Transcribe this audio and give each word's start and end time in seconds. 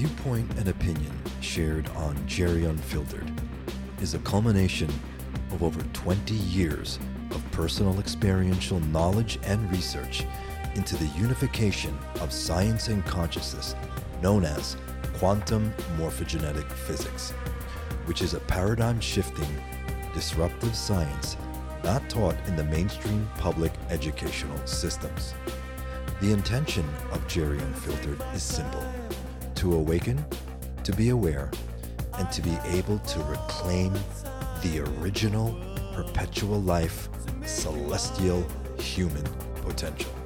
viewpoint 0.00 0.50
and 0.56 0.68
opinion 0.68 1.12
shared 1.42 1.86
on 1.90 2.16
Jerry 2.26 2.64
Unfiltered 2.64 3.30
is 4.00 4.14
a 4.14 4.18
culmination 4.20 4.88
of 5.52 5.62
over 5.62 5.82
20 5.92 6.32
years 6.32 6.98
of 7.32 7.44
personal 7.52 7.98
experiential 8.00 8.80
knowledge 8.80 9.38
and 9.42 9.70
research 9.70 10.24
into 10.74 10.96
the 10.96 11.18
unification 11.18 11.94
of 12.22 12.32
science 12.32 12.88
and 12.88 13.04
consciousness 13.04 13.74
known 14.22 14.42
as 14.42 14.78
quantum 15.18 15.70
morphogenetic 15.98 16.72
physics, 16.72 17.32
which 18.06 18.22
is 18.22 18.32
a 18.32 18.40
paradigm 18.40 19.00
shifting, 19.00 19.62
disruptive 20.14 20.74
science 20.74 21.36
not 21.84 22.08
taught 22.08 22.36
in 22.46 22.56
the 22.56 22.64
mainstream 22.64 23.28
public 23.36 23.72
educational 23.90 24.66
systems. 24.66 25.34
The 26.22 26.32
intention 26.32 26.88
of 27.12 27.28
Jerry 27.28 27.58
Unfiltered 27.58 28.22
is 28.32 28.42
simple 28.42 28.89
to 29.60 29.74
awaken, 29.74 30.24
to 30.82 30.90
be 30.92 31.10
aware, 31.10 31.50
and 32.14 32.32
to 32.32 32.40
be 32.40 32.56
able 32.64 32.98
to 33.00 33.18
reclaim 33.24 33.92
the 34.62 34.80
original, 35.02 35.54
perpetual 35.92 36.62
life, 36.62 37.10
celestial 37.44 38.42
human 38.78 39.22
potential. 39.56 40.19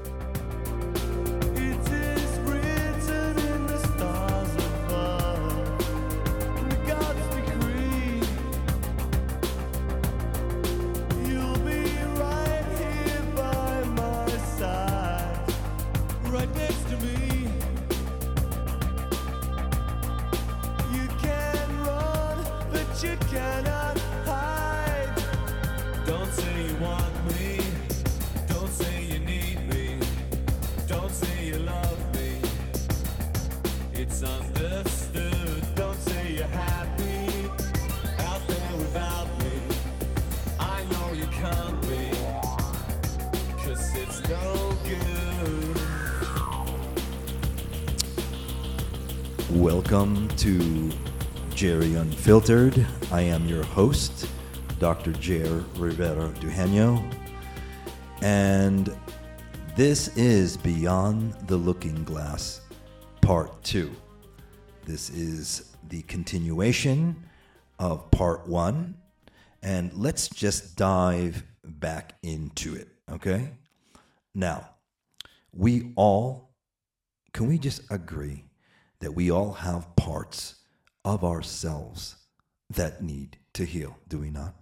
Welcome 49.51 50.29
to 50.37 50.91
Jerry 51.55 51.95
Unfiltered. 51.97 52.87
I 53.13 53.21
am 53.21 53.47
your 53.47 53.63
host, 53.63 54.27
Dr. 54.79 55.13
Jer 55.13 55.63
Rivera 55.77 56.31
Duhanyo. 56.41 57.05
And 58.23 58.97
this 59.77 60.09
is 60.17 60.57
Beyond 60.57 61.35
the 61.47 61.59
Looking 61.59 62.05
Glass, 62.05 62.63
Part 63.21 63.63
2. 63.65 63.95
This 64.87 65.11
is 65.11 65.77
the 65.89 66.01
continuation 66.03 67.15
of 67.79 68.11
Part 68.11 68.49
1. 68.49 68.95
And 69.63 69.93
let's 69.93 70.29
just 70.29 70.75
dive 70.77 71.45
back 71.63 72.15
into 72.23 72.77
it, 72.77 72.89
okay? 73.13 73.51
Now, 74.35 74.71
we 75.53 75.93
all 75.97 76.55
can 77.35 77.49
we 77.49 77.59
just 77.59 77.83
agree 77.91 78.44
that 79.05 79.13
we 79.13 79.31
all 79.31 79.53
have 79.53 79.95
parts 79.97 80.55
of 81.05 81.23
ourselves 81.23 82.17
that 82.71 83.03
need 83.03 83.37
to 83.53 83.67
heal, 83.67 83.99
do 84.09 84.19
we 84.19 84.31
not? 84.31 84.55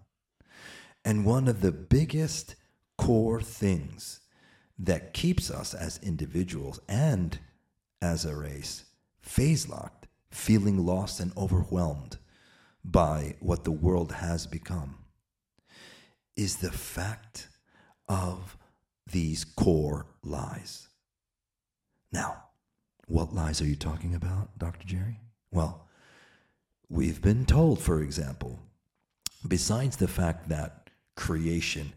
And 1.05 1.25
one 1.25 1.47
of 1.47 1.61
the 1.61 1.71
biggest 1.71 2.57
core 2.99 3.41
things 3.41 4.19
that 4.81 5.15
keeps 5.15 5.49
us 5.49 5.75
as 5.75 6.01
individuals 6.03 6.81
and 6.89 7.39
as 8.01 8.25
a 8.25 8.35
race 8.35 8.85
phase 9.21 9.69
locked, 9.69 10.09
feeling 10.33 10.85
lost 10.85 11.21
and 11.21 11.31
overwhelmed 11.37 12.17
by 12.85 13.37
what 13.39 13.63
the 13.63 13.71
world 13.71 14.11
has 14.11 14.49
become 14.49 14.97
is 16.37 16.57
the 16.57 16.73
fact 16.73 17.47
of 18.09 18.57
these 19.07 19.45
core 19.45 20.07
lies. 20.25 20.89
Now, 22.11 22.43
what 23.13 23.35
lies 23.35 23.61
are 23.61 23.67
you 23.67 23.77
talking 23.77 24.15
about, 24.15 24.59
Dr. 24.59 24.87
Jerry? 24.87 25.21
Well, 25.51 25.87
we've 26.89 27.21
been 27.21 27.45
told, 27.45 27.79
for 27.79 28.01
example, 28.01 28.59
besides 29.47 29.97
the 29.97 30.09
fact 30.09 30.49
that 30.49 30.89
creation 31.15 31.93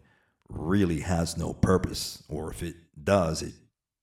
really 0.50 1.00
has 1.00 1.38
no 1.38 1.54
purpose, 1.54 2.22
or 2.28 2.50
if 2.50 2.62
it 2.62 2.76
does, 3.02 3.42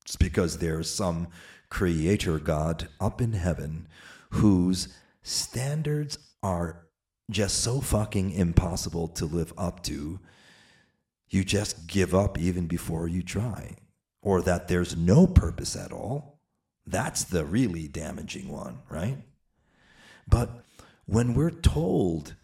it's 0.04 0.16
because 0.16 0.58
there's 0.58 0.90
some 0.90 1.28
creator 1.70 2.40
God 2.40 2.88
up 3.00 3.22
in 3.22 3.34
heaven 3.34 3.88
whose 4.32 4.88
standards 5.22 6.18
are 6.42 6.88
just 7.30 7.60
so 7.60 7.80
fucking 7.80 8.32
impossible 8.32 9.08
to 9.10 9.26
live 9.26 9.54
up 9.56 9.84
to, 9.84 10.20
you 11.30 11.44
just 11.44 11.86
give 11.86 12.16
up 12.16 12.40
even 12.40 12.66
before 12.66 13.08
you 13.08 13.22
try, 13.22 13.76
or 14.24 14.42
that 14.42 14.68
there's 14.68 14.98
no 14.98 15.28
purpose 15.28 15.76
at 15.76 15.92
all. 15.92 16.33
That's 16.86 17.24
the 17.24 17.46
really 17.46 17.88
damaging 17.88 18.50
one, 18.50 18.80
right? 18.90 19.18
But 20.28 20.66
when 21.06 21.34
we're 21.34 21.52
told 21.52 22.36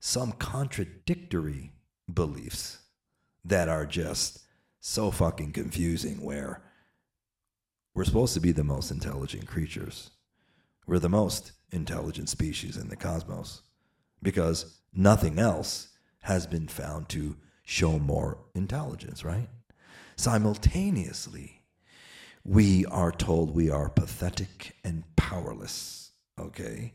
some 0.00 0.32
contradictory 0.32 1.72
beliefs 2.12 2.78
that 3.44 3.68
are 3.68 3.86
just 3.86 4.40
so 4.80 5.10
fucking 5.10 5.52
confusing, 5.52 6.22
where 6.22 6.62
we're 7.94 8.04
supposed 8.04 8.34
to 8.34 8.40
be 8.40 8.52
the 8.52 8.64
most 8.64 8.90
intelligent 8.90 9.46
creatures, 9.46 10.10
we're 10.86 10.98
the 10.98 11.08
most 11.08 11.52
intelligent 11.70 12.28
species 12.28 12.76
in 12.76 12.88
the 12.88 12.96
cosmos 12.96 13.62
because 14.22 14.78
nothing 14.92 15.38
else 15.38 15.88
has 16.20 16.46
been 16.46 16.68
found 16.68 17.08
to 17.10 17.36
show 17.64 17.98
more 17.98 18.38
intelligence, 18.54 19.24
right? 19.24 19.48
Simultaneously, 20.16 21.63
we 22.44 22.84
are 22.86 23.10
told 23.10 23.54
we 23.54 23.70
are 23.70 23.88
pathetic 23.88 24.76
and 24.84 25.04
powerless, 25.16 26.10
okay? 26.38 26.92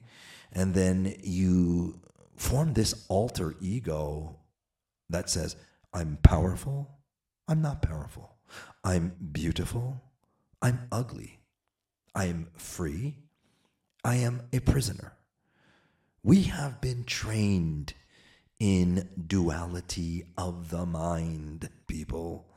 And 0.51 0.73
then 0.73 1.15
you 1.23 1.99
form 2.35 2.73
this 2.73 3.05
alter 3.09 3.55
ego 3.59 4.37
that 5.09 5.29
says, 5.29 5.55
I'm 5.93 6.17
powerful, 6.21 6.89
I'm 7.47 7.61
not 7.61 7.81
powerful. 7.81 8.35
I'm 8.83 9.15
beautiful, 9.31 10.01
I'm 10.61 10.87
ugly. 10.91 11.39
I 12.15 12.25
am 12.25 12.47
free, 12.55 13.17
I 14.03 14.15
am 14.15 14.43
a 14.53 14.59
prisoner. 14.59 15.13
We 16.23 16.43
have 16.43 16.81
been 16.81 17.05
trained 17.05 17.93
in 18.59 19.09
duality 19.27 20.25
of 20.37 20.69
the 20.69 20.85
mind, 20.85 21.69
people. 21.87 22.48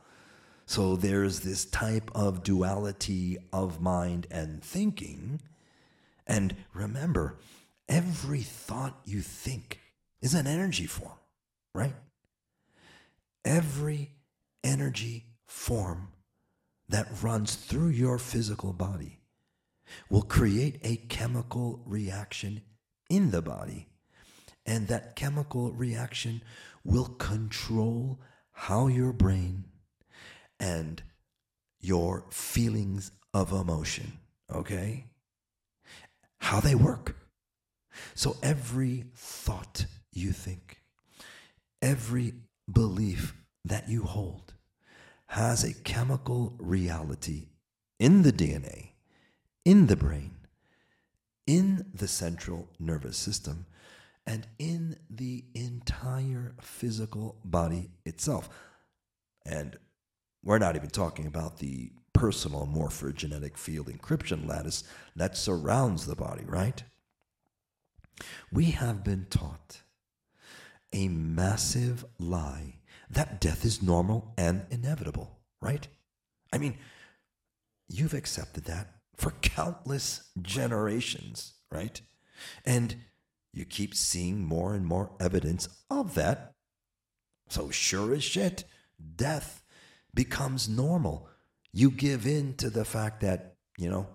So 0.65 0.95
there's 0.95 1.41
this 1.41 1.65
type 1.65 2.09
of 2.15 2.43
duality 2.43 3.37
of 3.51 3.81
mind 3.81 4.27
and 4.31 4.63
thinking. 4.63 5.41
And 6.25 6.55
remember, 6.73 7.37
every 7.89 8.41
thought 8.41 8.99
you 9.05 9.21
think 9.21 9.79
is 10.21 10.33
an 10.33 10.47
energy 10.47 10.85
form, 10.85 11.19
right? 11.75 11.95
Every 13.43 14.11
energy 14.63 15.25
form 15.45 16.09
that 16.89 17.07
runs 17.21 17.55
through 17.55 17.89
your 17.89 18.17
physical 18.17 18.71
body 18.71 19.19
will 20.09 20.21
create 20.21 20.79
a 20.83 20.95
chemical 20.95 21.81
reaction 21.85 22.61
in 23.09 23.31
the 23.31 23.41
body. 23.41 23.87
And 24.65 24.87
that 24.87 25.15
chemical 25.17 25.71
reaction 25.73 26.41
will 26.85 27.05
control 27.05 28.21
how 28.51 28.87
your 28.87 29.11
brain 29.11 29.65
and 30.63 31.03
your 31.81 32.23
feelings 32.29 33.11
of 33.33 33.51
emotion, 33.51 34.13
okay? 34.49 35.07
How 36.37 36.61
they 36.61 36.73
work. 36.73 37.17
So 38.15 38.37
every 38.41 39.03
thought 39.13 39.85
you 40.13 40.31
think, 40.31 40.81
every 41.81 42.35
belief 42.71 43.35
that 43.65 43.89
you 43.89 44.03
hold 44.03 44.53
has 45.27 45.65
a 45.65 45.73
chemical 45.73 46.55
reality 46.59 47.49
in 47.99 48.21
the 48.21 48.31
DNA, 48.31 48.91
in 49.65 49.87
the 49.87 49.97
brain, 49.97 50.35
in 51.45 51.85
the 51.93 52.07
central 52.07 52.69
nervous 52.79 53.17
system, 53.17 53.65
and 54.25 54.47
in 54.59 54.95
the 55.09 55.43
entire 55.53 56.55
physical 56.61 57.35
body 57.43 57.89
itself. 58.05 58.47
And 59.45 59.77
we're 60.43 60.59
not 60.59 60.75
even 60.75 60.89
talking 60.89 61.25
about 61.25 61.59
the 61.59 61.91
personal 62.13 62.67
morphogenetic 62.67 63.57
field 63.57 63.87
encryption 63.87 64.47
lattice 64.47 64.83
that 65.15 65.35
surrounds 65.35 66.05
the 66.05 66.15
body, 66.15 66.43
right? 66.45 66.83
We 68.51 68.65
have 68.71 69.03
been 69.03 69.25
taught 69.29 69.81
a 70.91 71.07
massive 71.07 72.05
lie 72.19 72.75
that 73.09 73.41
death 73.41 73.65
is 73.65 73.81
normal 73.81 74.33
and 74.37 74.65
inevitable, 74.69 75.39
right? 75.61 75.87
I 76.51 76.57
mean, 76.57 76.77
you've 77.87 78.13
accepted 78.13 78.65
that 78.65 78.89
for 79.15 79.31
countless 79.41 80.29
generations, 80.41 81.53
right? 81.71 81.99
And 82.65 82.95
you 83.53 83.65
keep 83.65 83.95
seeing 83.95 84.45
more 84.45 84.73
and 84.73 84.85
more 84.85 85.11
evidence 85.19 85.67
of 85.89 86.15
that. 86.15 86.53
So, 87.49 87.69
sure 87.69 88.13
as 88.13 88.23
shit, 88.23 88.63
death 89.15 89.62
becomes 90.13 90.69
normal. 90.69 91.27
You 91.71 91.91
give 91.91 92.25
in 92.25 92.55
to 92.55 92.69
the 92.69 92.85
fact 92.85 93.21
that, 93.21 93.55
you 93.77 93.89
know, 93.89 94.07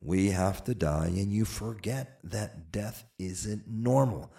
we 0.00 0.28
have 0.30 0.62
to 0.64 0.74
die, 0.74 1.06
and 1.06 1.32
you 1.32 1.44
forget 1.44 2.20
that 2.24 2.70
death 2.70 3.04
isn't 3.18 3.66
normal. 3.66 4.32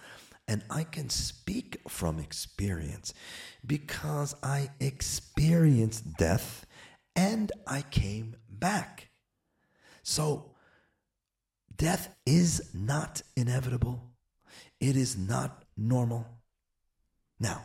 And 0.48 0.64
I 0.70 0.84
can 0.84 1.10
speak 1.10 1.80
from 1.88 2.18
experience 2.18 3.14
because 3.66 4.34
I 4.42 4.70
experienced 4.80 6.16
death 6.16 6.66
and 7.14 7.52
I 7.66 7.82
came 7.82 8.36
back. 8.48 9.10
So, 10.02 10.54
death 11.76 12.14
is 12.26 12.70
not 12.74 13.22
inevitable, 13.36 14.10
it 14.80 14.96
is 14.96 15.16
not 15.16 15.64
normal. 15.76 16.26
Now, 17.38 17.62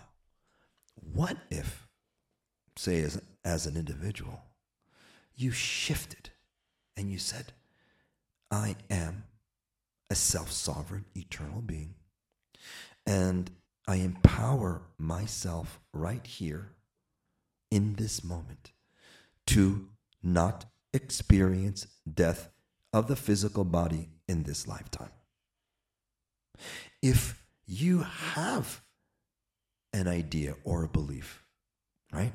what 1.14 1.38
if, 1.50 1.88
say, 2.76 3.02
as, 3.02 3.22
as 3.46 3.68
an 3.68 3.78
individual, 3.78 4.42
you 5.36 5.52
shifted 5.52 6.32
and 6.98 7.12
you 7.12 7.20
said, 7.20 7.54
I 8.50 8.76
am 8.90 9.26
a 10.10 10.16
self 10.16 10.52
sovereign, 10.52 11.06
eternal 11.16 11.62
being, 11.62 11.94
and 13.06 13.52
I 13.88 13.98
empower 13.98 14.82
myself 14.98 15.80
right 15.94 16.26
here 16.26 16.72
in 17.70 17.96
this 17.96 18.24
moment 18.24 18.72
to 19.48 19.90
not 20.24 20.66
experience 20.94 21.88
death 22.12 22.50
of 22.92 23.08
the 23.08 23.16
physical 23.16 23.64
body 23.64 24.10
in 24.28 24.44
this 24.44 24.68
lifetime. 24.68 25.12
If 27.02 27.44
you 27.68 28.00
have 28.00 28.82
an 29.94 30.08
idea 30.08 30.56
or 30.64 30.84
a 30.84 30.88
belief, 30.88 31.44
right? 32.12 32.34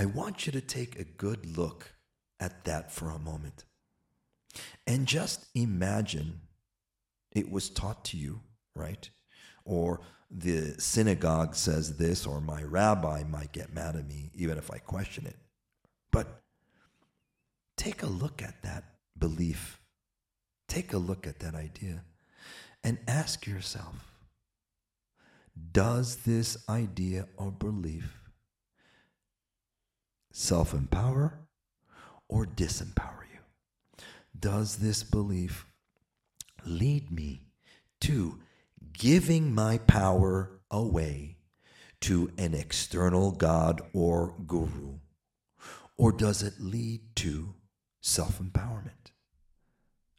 I 0.00 0.06
want 0.06 0.46
you 0.46 0.52
to 0.52 0.62
take 0.62 0.98
a 0.98 1.04
good 1.04 1.58
look 1.58 1.92
at 2.40 2.64
that 2.64 2.90
for 2.90 3.10
a 3.10 3.18
moment. 3.18 3.64
And 4.86 5.06
just 5.06 5.44
imagine 5.54 6.40
it 7.32 7.52
was 7.52 7.68
taught 7.68 8.06
to 8.06 8.16
you, 8.16 8.40
right? 8.74 9.10
Or 9.66 10.00
the 10.30 10.80
synagogue 10.80 11.54
says 11.54 11.98
this, 11.98 12.26
or 12.26 12.40
my 12.40 12.62
rabbi 12.62 13.24
might 13.28 13.52
get 13.52 13.74
mad 13.74 13.94
at 13.94 14.08
me 14.08 14.30
even 14.34 14.56
if 14.56 14.70
I 14.70 14.78
question 14.78 15.26
it. 15.26 15.36
But 16.10 16.44
take 17.76 18.02
a 18.02 18.06
look 18.06 18.40
at 18.40 18.62
that 18.62 18.84
belief. 19.18 19.82
Take 20.66 20.94
a 20.94 20.98
look 20.98 21.26
at 21.26 21.40
that 21.40 21.54
idea 21.54 22.04
and 22.82 23.00
ask 23.06 23.46
yourself 23.46 24.14
Does 25.72 26.16
this 26.24 26.56
idea 26.70 27.28
or 27.36 27.50
belief 27.50 28.19
self 30.32 30.74
empower 30.74 31.40
or 32.28 32.46
disempower 32.46 33.24
you? 33.32 34.04
Does 34.38 34.76
this 34.76 35.02
belief 35.02 35.66
lead 36.64 37.10
me 37.10 37.42
to 38.02 38.38
giving 38.92 39.54
my 39.54 39.78
power 39.78 40.60
away 40.70 41.36
to 42.00 42.30
an 42.38 42.54
external 42.54 43.30
God 43.30 43.82
or 43.92 44.34
guru? 44.46 44.98
Or 45.96 46.12
does 46.12 46.42
it 46.42 46.54
lead 46.58 47.00
to 47.16 47.54
self 48.00 48.38
empowerment? 48.38 49.12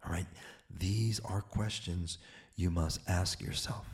All 0.05 0.11
right, 0.11 0.27
these 0.69 1.19
are 1.21 1.41
questions 1.41 2.17
you 2.55 2.69
must 2.69 2.99
ask 3.07 3.41
yourself. 3.41 3.85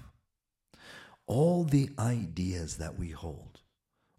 All 1.26 1.64
the 1.64 1.90
ideas 2.00 2.78
that 2.78 2.98
we 2.98 3.12
hold, 3.12 3.62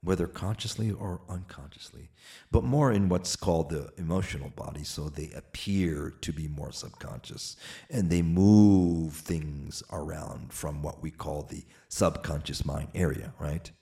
whether 0.03 0.27
consciously 0.27 0.91
or 0.91 1.21
unconsciously, 1.29 2.11
but 2.53 2.63
more 2.63 2.93
in 2.93 3.09
what's 3.09 3.35
called 3.35 3.71
the 3.71 3.91
emotional 3.97 4.51
body, 4.51 4.85
so 4.85 5.09
they 5.09 5.31
appear 5.35 6.15
to 6.21 6.33
be 6.33 6.47
more 6.47 6.71
subconscious 6.71 7.57
and 7.91 8.09
they 8.09 8.23
move 8.23 9.15
things 9.15 9.83
around 9.93 10.53
from 10.53 10.83
what 10.83 11.03
we 11.03 11.11
call 11.11 11.43
the 11.43 11.65
subconscious 11.89 12.65
mind 12.65 12.89
area, 12.95 13.33
right? 13.41 13.73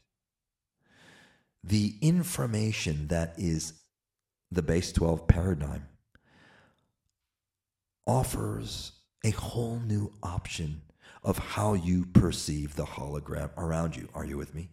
The 1.62 1.96
information 2.00 3.08
that 3.08 3.34
is 3.36 3.74
the 4.50 4.62
base 4.62 4.92
12 4.92 5.26
paradigm 5.28 5.86
offers 8.06 8.92
a 9.24 9.30
whole 9.30 9.80
new 9.80 10.12
option 10.22 10.80
of 11.24 11.38
how 11.38 11.74
you 11.74 12.06
perceive 12.06 12.76
the 12.76 12.84
hologram 12.84 13.50
around 13.58 13.96
you. 13.96 14.08
Are 14.14 14.24
you 14.24 14.38
with 14.38 14.54
me? 14.54 14.70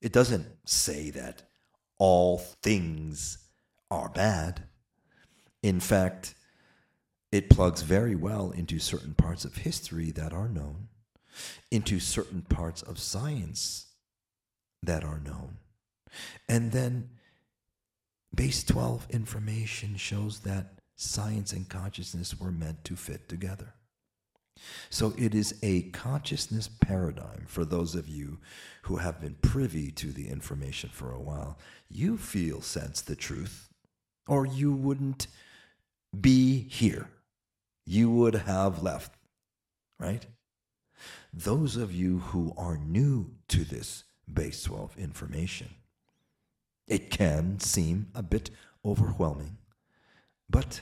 It 0.00 0.12
doesn't 0.12 0.46
say 0.64 1.10
that 1.10 1.42
all 1.98 2.38
things 2.38 3.38
are 3.90 4.08
bad. 4.08 4.62
In 5.62 5.80
fact, 5.80 6.34
it 7.32 7.50
plugs 7.50 7.82
very 7.82 8.14
well 8.14 8.50
into 8.50 8.78
certain 8.78 9.14
parts 9.14 9.44
of 9.44 9.56
history 9.56 10.10
that 10.12 10.32
are 10.32 10.48
known, 10.48 10.88
into 11.70 12.00
certain 12.00 12.42
parts 12.42 12.82
of 12.82 12.98
science 12.98 13.86
that 14.82 15.04
are 15.04 15.20
known. 15.20 15.58
And 16.48 16.72
then 16.72 17.10
base 18.34 18.62
12 18.64 19.08
information 19.10 19.96
shows 19.96 20.40
that 20.40 20.78
science 20.96 21.52
and 21.52 21.68
consciousness 21.68 22.38
were 22.38 22.52
meant 22.52 22.84
to 22.84 22.96
fit 22.96 23.28
together. 23.28 23.74
So 24.90 25.14
it 25.16 25.34
is 25.34 25.54
a 25.62 25.82
consciousness 25.90 26.68
paradigm 26.68 27.44
for 27.46 27.64
those 27.64 27.94
of 27.94 28.08
you 28.08 28.38
who 28.82 28.96
have 28.96 29.20
been 29.20 29.36
privy 29.42 29.90
to 29.92 30.12
the 30.12 30.28
information 30.28 30.90
for 30.90 31.12
a 31.12 31.20
while. 31.20 31.58
You 31.88 32.16
feel 32.16 32.60
sense 32.60 33.00
the 33.00 33.16
truth, 33.16 33.68
or 34.26 34.46
you 34.46 34.72
wouldn't 34.72 35.26
be 36.18 36.68
here. 36.68 37.08
You 37.84 38.10
would 38.10 38.34
have 38.34 38.82
left, 38.82 39.12
right? 39.98 40.26
Those 41.32 41.76
of 41.76 41.92
you 41.92 42.18
who 42.18 42.52
are 42.56 42.76
new 42.76 43.30
to 43.48 43.64
this 43.64 44.04
base 44.32 44.62
12 44.64 44.96
information, 44.98 45.68
it 46.86 47.10
can 47.10 47.60
seem 47.60 48.08
a 48.14 48.22
bit 48.22 48.50
overwhelming, 48.84 49.58
but 50.48 50.80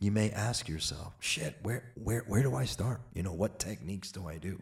you 0.00 0.10
may 0.10 0.30
ask 0.30 0.68
yourself, 0.68 1.14
shit, 1.20 1.56
where, 1.62 1.92
where, 1.94 2.24
where 2.26 2.42
do 2.42 2.54
I 2.54 2.64
start? 2.64 3.02
You 3.14 3.22
know, 3.22 3.34
what 3.34 3.58
techniques 3.58 4.10
do 4.10 4.26
I 4.26 4.38
do? 4.38 4.60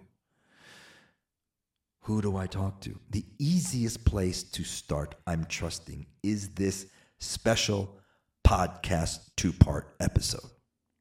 Who 2.03 2.21
do 2.21 2.37
I 2.37 2.47
talk 2.47 2.81
to? 2.83 2.99
The 3.11 3.25
easiest 3.39 4.05
place 4.05 4.43
to 4.43 4.65
start, 4.65 5.15
I'm 5.27 5.45
trusting, 5.45 6.07
is 6.25 6.51
this 6.51 6.87
special 7.21 7.99
podcast 8.45 9.31
two 9.37 9.53
part 9.53 9.95
episode, 10.01 10.51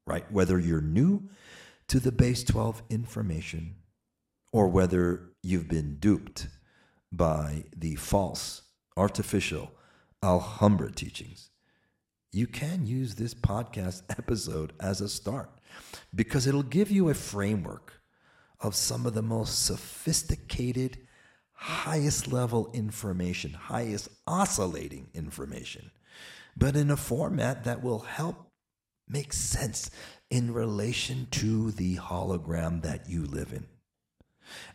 right? 0.06 0.29
Whether 0.32 0.60
you're 0.60 0.82
new 0.82 1.29
to 1.88 2.00
the 2.00 2.12
base 2.12 2.44
12 2.44 2.84
information 2.89 3.75
or 4.51 4.67
whether 4.67 5.32
you've 5.41 5.67
been 5.67 5.98
duped 6.00 6.48
by 7.12 7.63
the 7.75 7.96
false, 7.96 8.63
artificial 8.96 9.72
Alhambra 10.22 10.91
teachings, 10.91 11.50
you 12.38 12.46
can 12.46 12.86
use 12.86 13.15
this 13.15 13.34
podcast 13.34 14.03
episode 14.10 14.72
as 14.79 15.01
a 15.01 15.10
start 15.10 15.50
because 16.13 16.46
it'll 16.46 16.62
give 16.62 16.91
you 16.91 17.10
a 17.10 17.13
framework 17.15 17.94
of 18.60 18.75
some 18.75 19.08
of 19.08 19.15
the 19.15 19.24
most 19.24 19.65
sophisticated, 19.65 21.00
highest 21.53 22.32
level 22.32 22.70
information, 22.74 23.53
highest 23.53 24.10
oscillating 24.27 25.08
information, 25.15 25.89
but 26.56 26.75
in 26.75 26.91
a 26.91 26.98
format 26.98 27.63
that 27.63 27.84
will 27.84 28.00
help 28.00 28.51
make 29.10 29.34
sense 29.34 29.89
in 30.29 30.53
relation 30.53 31.27
to 31.32 31.72
the 31.72 31.96
hologram 31.96 32.84
that 32.84 33.10
you 33.10 33.25
live 33.25 33.51
in 33.51 33.65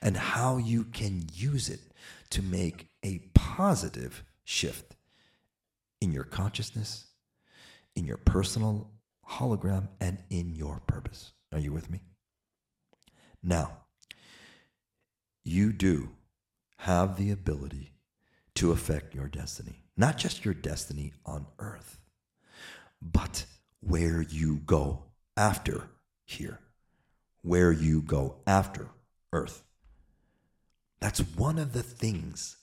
and 0.01 0.17
how 0.17 0.57
you 0.57 0.83
can 0.83 1.27
use 1.33 1.69
it 1.69 1.81
to 2.29 2.43
make 2.43 2.89
a 3.05 3.21
positive 3.35 4.25
shift 4.43 4.97
in 6.01 6.13
your 6.13 6.25
consciousness 6.25 7.12
in 7.95 8.07
your 8.07 8.17
personal 8.17 8.91
hologram 9.29 9.89
and 10.01 10.19
in 10.31 10.55
your 10.55 10.81
purpose. 10.87 11.33
Are 11.53 11.59
you 11.59 11.73
with 11.73 11.91
me? 11.91 12.01
Now, 13.43 13.79
you 15.45 15.73
do 15.73 16.11
have 16.79 17.17
the 17.17 17.31
ability 17.31 17.93
to 18.55 18.73
affect 18.73 19.15
your 19.15 19.29
destiny. 19.29 19.85
Not 19.97 20.17
just 20.17 20.45
your 20.45 20.55
destiny 20.55 21.13
on 21.27 21.47
earth, 21.59 21.99
but 23.01 23.47
where 23.81 24.23
you 24.23 24.57
go 24.65 25.05
after 25.37 25.89
here, 26.25 26.61
where 27.43 27.73
you 27.73 28.01
go 28.01 28.37
after 28.47 28.89
earth. 29.33 29.63
That's 31.01 31.21
one 31.21 31.59
of 31.59 31.73
the 31.73 31.83
things 31.83 32.57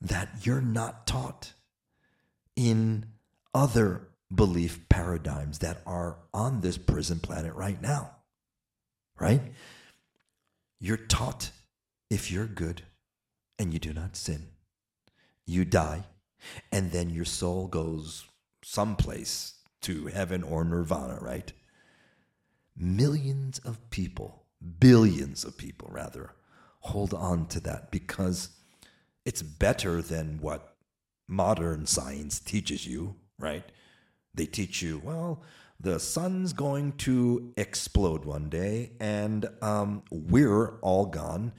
that 0.00 0.28
you're 0.42 0.60
not 0.60 1.06
taught 1.06 1.52
in 2.56 3.06
other 3.54 4.08
belief 4.34 4.88
paradigms 4.88 5.58
that 5.58 5.82
are 5.86 6.18
on 6.32 6.60
this 6.60 6.78
prison 6.78 7.20
planet 7.20 7.54
right 7.54 7.80
now. 7.80 8.16
Right? 9.18 9.42
You're 10.80 10.96
taught 10.96 11.50
if 12.10 12.30
you're 12.30 12.46
good 12.46 12.82
and 13.58 13.72
you 13.72 13.78
do 13.78 13.92
not 13.92 14.16
sin, 14.16 14.48
you 15.46 15.64
die, 15.64 16.04
and 16.72 16.90
then 16.90 17.10
your 17.10 17.24
soul 17.24 17.68
goes 17.68 18.24
someplace 18.64 19.54
to 19.82 20.06
heaven 20.06 20.42
or 20.42 20.64
nirvana, 20.64 21.18
right? 21.20 21.52
Millions 22.76 23.58
of 23.60 23.90
people, 23.90 24.44
billions 24.78 25.44
of 25.44 25.56
people 25.56 25.88
rather, 25.90 26.34
hold 26.80 27.14
on 27.14 27.46
to 27.46 27.60
that 27.60 27.90
because 27.90 28.50
it's 29.24 29.42
better 29.42 30.02
than 30.02 30.38
what 30.40 30.76
modern 31.28 31.86
science 31.86 32.40
teaches 32.40 32.86
you, 32.86 33.16
right? 33.38 33.64
They 34.34 34.46
teach 34.46 34.82
you, 34.82 35.00
well, 35.04 35.42
the 35.80 35.98
sun's 35.98 36.52
going 36.52 36.92
to 36.92 37.52
explode 37.56 38.24
one 38.24 38.48
day 38.48 38.92
and 39.00 39.46
um, 39.60 40.02
we're 40.10 40.78
all 40.80 41.06
gone. 41.06 41.52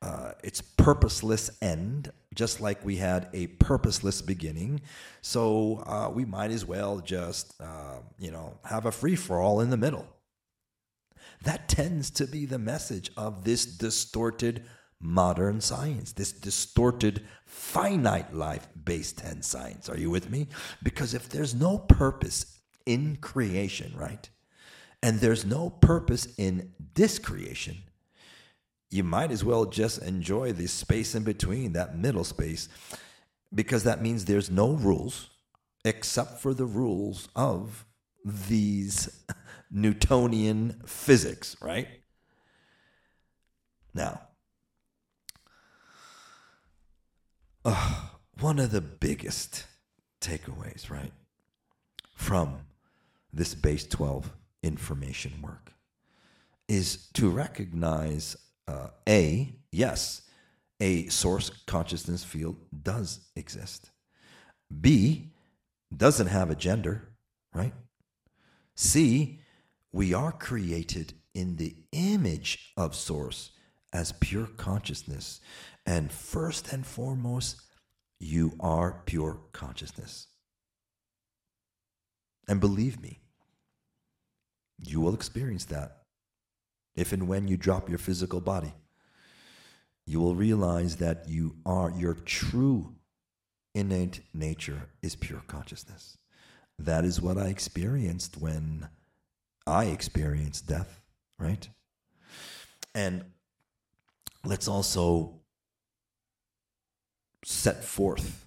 Uh, 0.00 0.32
it's 0.42 0.60
purposeless 0.60 1.50
end, 1.60 2.12
just 2.34 2.60
like 2.60 2.84
we 2.84 2.96
had 2.96 3.28
a 3.32 3.48
purposeless 3.48 4.22
beginning. 4.22 4.80
So 5.20 5.82
uh, 5.86 6.10
we 6.10 6.24
might 6.24 6.50
as 6.50 6.64
well 6.64 7.00
just, 7.00 7.54
uh, 7.60 7.98
you 8.18 8.30
know, 8.30 8.58
have 8.64 8.86
a 8.86 8.92
free 8.92 9.16
for 9.16 9.40
all 9.40 9.60
in 9.60 9.70
the 9.70 9.76
middle. 9.76 10.06
That 11.42 11.68
tends 11.68 12.10
to 12.12 12.26
be 12.26 12.46
the 12.46 12.58
message 12.58 13.10
of 13.16 13.44
this 13.44 13.64
distorted 13.64 14.64
modern 15.00 15.60
science, 15.60 16.12
this 16.12 16.32
distorted 16.32 17.24
finite 17.46 18.34
life 18.34 18.68
based 18.84 19.18
10 19.18 19.42
science. 19.42 19.88
Are 19.88 19.98
you 19.98 20.10
with 20.10 20.30
me? 20.30 20.48
Because 20.82 21.14
if 21.14 21.28
there's 21.28 21.54
no 21.54 21.78
purpose 21.78 22.60
in 22.86 23.16
creation, 23.16 23.92
right? 23.96 24.28
And 25.02 25.20
there's 25.20 25.44
no 25.44 25.70
purpose 25.70 26.26
in 26.36 26.72
discreation, 26.94 27.76
you 28.90 29.04
might 29.04 29.30
as 29.30 29.44
well 29.44 29.66
just 29.66 30.02
enjoy 30.02 30.52
the 30.52 30.66
space 30.66 31.14
in 31.14 31.22
between, 31.22 31.72
that 31.74 31.96
middle 31.96 32.24
space, 32.24 32.68
because 33.54 33.84
that 33.84 34.02
means 34.02 34.24
there's 34.24 34.50
no 34.50 34.72
rules 34.72 35.28
except 35.84 36.40
for 36.40 36.54
the 36.54 36.64
rules 36.64 37.28
of 37.36 37.84
these 38.24 39.24
Newtonian 39.70 40.80
physics, 40.86 41.56
right? 41.60 41.88
Now, 43.94 44.27
uh, 47.68 47.92
one 48.40 48.58
of 48.58 48.70
the 48.70 48.80
biggest 48.80 49.64
takeaways, 50.22 50.90
right, 50.90 51.12
from 52.14 52.60
this 53.32 53.54
base 53.54 53.86
12 53.86 54.32
information 54.62 55.32
work 55.42 55.72
is 56.66 57.08
to 57.12 57.28
recognize 57.28 58.36
uh, 58.66 58.88
A, 59.08 59.54
yes, 59.70 60.22
a 60.80 61.08
source 61.08 61.50
consciousness 61.66 62.24
field 62.24 62.56
does 62.82 63.20
exist. 63.36 63.90
B, 64.80 65.32
doesn't 65.94 66.28
have 66.28 66.50
a 66.50 66.54
gender, 66.54 67.08
right? 67.54 67.74
C, 68.76 69.40
we 69.92 70.14
are 70.14 70.32
created 70.32 71.12
in 71.34 71.56
the 71.56 71.76
image 71.92 72.72
of 72.76 72.94
source 72.94 73.50
as 73.92 74.12
pure 74.12 74.46
consciousness. 74.56 75.40
And 75.86 76.12
first 76.12 76.72
and 76.72 76.86
foremost, 76.86 77.62
you 78.20 78.52
are 78.60 79.02
pure 79.06 79.40
consciousness. 79.52 80.26
And 82.48 82.60
believe 82.60 83.00
me, 83.00 83.20
you 84.82 85.00
will 85.00 85.14
experience 85.14 85.64
that 85.66 85.98
if 86.96 87.12
and 87.12 87.28
when 87.28 87.46
you 87.46 87.56
drop 87.56 87.88
your 87.88 87.98
physical 87.98 88.40
body. 88.40 88.74
You 90.06 90.20
will 90.20 90.34
realize 90.34 90.96
that 90.96 91.28
you 91.28 91.56
are 91.66 91.90
your 91.90 92.14
true 92.14 92.94
innate 93.74 94.20
nature 94.34 94.88
is 95.02 95.14
pure 95.14 95.42
consciousness. 95.46 96.16
That 96.78 97.04
is 97.04 97.20
what 97.20 97.38
I 97.38 97.46
experienced 97.48 98.38
when 98.38 98.88
I 99.66 99.86
experienced 99.86 100.66
death, 100.66 101.00
right? 101.38 101.68
And 102.94 103.24
let's 104.48 104.66
also 104.66 105.34
set 107.44 107.84
forth 107.84 108.46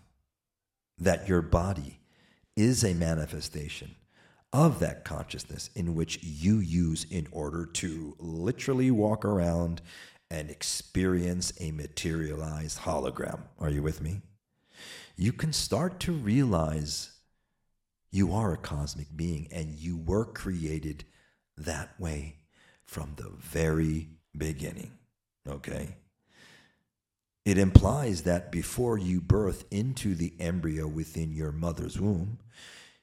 that 0.98 1.27
your 1.27 1.41
body 1.43 2.00
is 2.55 2.84
a 2.84 2.93
manifestation 2.96 3.96
of 4.51 4.79
that 4.79 5.05
consciousness 5.05 5.70
in 5.75 5.93
which 5.93 6.22
you 6.24 6.58
use 6.58 7.05
in 7.10 7.27
order 7.31 7.65
to 7.65 8.15
literally 8.20 8.89
walk 8.89 9.24
around 9.24 9.81
and 10.29 10.50
experience 10.50 11.53
a 11.60 11.72
materialized 11.72 12.79
hologram. 12.79 13.41
Are 13.60 13.70
you 13.70 13.84
with 13.84 14.01
me? 14.01 14.22
You 15.15 15.31
can 15.31 15.53
start 15.53 16.00
to 16.01 16.12
realize 16.12 17.12
you 18.10 18.34
are 18.34 18.53
a 18.53 18.58
cosmic 18.58 19.15
being 19.15 19.48
and 19.51 19.75
you 19.75 19.98
were 19.98 20.25
created 20.25 21.05
that 21.58 21.98
way 22.00 22.38
from 22.86 23.13
the 23.17 23.31
very 23.39 24.10
beginning. 24.36 24.98
Okay? 25.48 25.96
It 27.46 27.58
implies 27.58 28.24
that 28.24 28.52
before 28.52 28.98
you 28.98 29.20
birth 29.20 29.66
into 29.72 30.14
the 30.14 30.34
embryo 30.40 30.88
within 30.88 31.32
your 31.32 31.52
mother's 31.52 32.00
womb, 32.00 32.38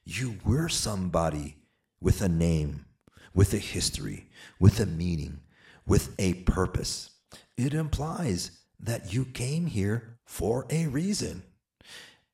you 0.04 0.38
were 0.44 0.68
somebody 0.68 1.56
with 2.00 2.22
a 2.22 2.28
name, 2.28 2.86
with 3.34 3.52
a 3.52 3.58
history, 3.58 4.28
with 4.60 4.78
a 4.78 4.86
meaning, 4.86 5.40
with 5.86 6.14
a 6.18 6.34
purpose. 6.34 7.10
It 7.56 7.74
implies 7.74 8.52
that 8.80 9.12
you 9.12 9.24
came 9.24 9.66
here 9.66 10.18
for 10.24 10.66
a 10.70 10.86
reason. 10.86 11.42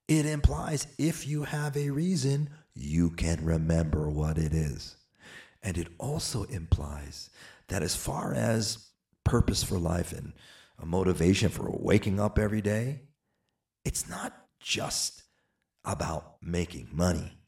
It 0.06 0.26
implies 0.26 0.86
if 0.98 1.26
you 1.26 1.44
have 1.44 1.76
a 1.76 1.88
reason, 1.88 2.50
you 2.74 3.10
can 3.10 3.42
remember 3.44 4.10
what 4.10 4.36
it 4.36 4.52
is. 4.52 4.96
And 5.62 5.78
it 5.78 5.88
also 5.98 6.42
implies 6.44 7.30
that 7.68 7.82
as 7.82 7.96
far 7.96 8.34
as 8.34 8.90
purpose 9.24 9.62
for 9.62 9.78
life 9.78 10.12
and 10.12 10.32
a 10.78 10.86
motivation 10.86 11.48
for 11.48 11.70
waking 11.70 12.20
up 12.20 12.38
every 12.38 12.60
day, 12.60 13.00
it's 13.84 14.08
not 14.08 14.34
just 14.60 15.22
about 15.84 16.36
making 16.42 16.88
money. 16.92 17.38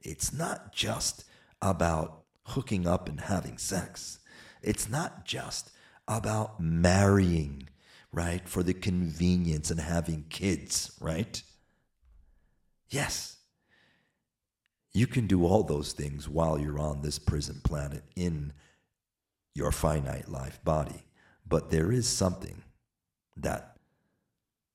It's 0.00 0.32
not 0.32 0.72
just 0.72 1.24
about 1.60 2.22
hooking 2.44 2.86
up 2.86 3.08
and 3.08 3.20
having 3.20 3.58
sex. 3.58 4.18
It's 4.62 4.88
not 4.88 5.24
just 5.24 5.70
about 6.08 6.60
marrying, 6.60 7.68
right? 8.12 8.48
For 8.48 8.62
the 8.62 8.74
convenience 8.74 9.70
and 9.70 9.80
having 9.80 10.24
kids, 10.28 10.92
right? 11.00 11.42
Yes. 12.88 13.36
You 14.92 15.06
can 15.06 15.26
do 15.26 15.46
all 15.46 15.62
those 15.62 15.92
things 15.92 16.28
while 16.28 16.58
you're 16.58 16.78
on 16.78 17.00
this 17.02 17.18
prison 17.18 17.60
planet 17.64 18.04
in 18.14 18.52
your 19.54 19.72
finite 19.72 20.28
life 20.28 20.62
body. 20.64 21.04
But 21.52 21.68
there 21.68 21.92
is 21.92 22.08
something 22.08 22.62
that 23.36 23.76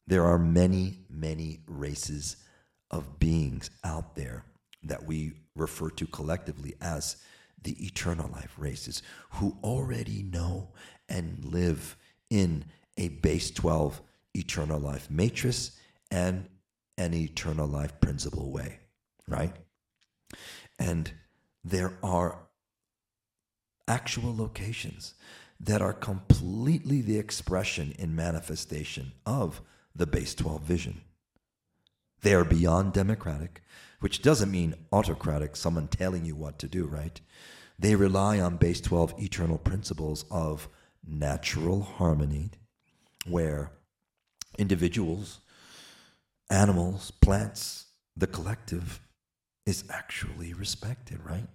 there 0.05 0.23
are 0.25 0.37
many, 0.37 0.99
many 1.09 1.61
races 1.65 2.35
of 2.91 3.17
beings 3.17 3.71
out 3.83 4.15
there 4.15 4.45
that 4.83 5.07
we 5.07 5.33
refer 5.55 5.89
to 5.89 6.05
collectively 6.05 6.75
as 6.79 7.15
the 7.63 7.83
eternal 7.83 8.29
life 8.29 8.53
races 8.59 9.01
who 9.31 9.57
already 9.63 10.21
know 10.21 10.69
and 11.09 11.43
live 11.45 11.97
in 12.29 12.63
a 12.95 13.07
base 13.07 13.49
12 13.49 13.99
eternal 14.35 14.79
life 14.79 15.09
matrix 15.09 15.79
and 16.11 16.47
an 16.99 17.15
eternal 17.15 17.67
life 17.67 17.99
principle 18.01 18.51
way, 18.51 18.77
right? 19.27 19.55
And 20.77 21.11
there 21.63 21.97
are 22.03 22.37
actual 23.87 24.35
locations 24.35 25.15
that 25.59 25.81
are 25.81 25.93
completely 25.93 27.01
the 27.01 27.17
expression 27.17 27.93
and 27.97 28.15
manifestation 28.15 29.11
of 29.25 29.61
the 29.95 30.05
base 30.05 30.35
12 30.35 30.61
vision. 30.61 31.01
They 32.21 32.33
are 32.33 32.43
beyond 32.43 32.93
democratic, 32.93 33.61
which 33.99 34.21
doesn't 34.21 34.51
mean 34.51 34.75
autocratic, 34.91 35.55
someone 35.55 35.87
telling 35.87 36.25
you 36.25 36.35
what 36.35 36.59
to 36.59 36.67
do, 36.67 36.85
right? 36.85 37.19
They 37.79 37.95
rely 37.95 38.39
on 38.39 38.57
base 38.57 38.81
12 38.81 39.21
eternal 39.21 39.57
principles 39.57 40.25
of 40.31 40.67
natural 41.07 41.81
harmony, 41.81 42.51
where 43.25 43.71
individuals 44.57 45.39
animals, 46.49 47.11
plants, 47.11 47.85
the 48.15 48.27
collective 48.27 49.01
is 49.65 49.83
actually 49.89 50.53
respected, 50.53 51.19
right? 51.23 51.47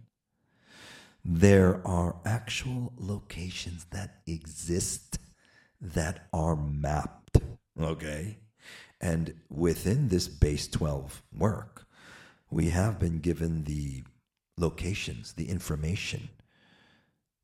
There 1.25 1.87
are 1.87 2.17
actual 2.25 2.93
locations 2.97 3.85
that 3.91 4.23
exist 4.27 5.19
that 5.81 6.27
are 6.33 6.57
mapped, 6.57 7.39
okay? 7.81 8.39
And 9.01 9.35
within 9.49 10.09
this 10.09 10.29
base 10.29 10.69
12 10.69 11.23
work, 11.37 11.87
we 12.51 12.71
have 12.71 12.99
been 12.99 13.19
given 13.19 13.65
the 13.65 14.05
locations, 14.59 15.33
the 15.33 15.49
information 15.49 16.29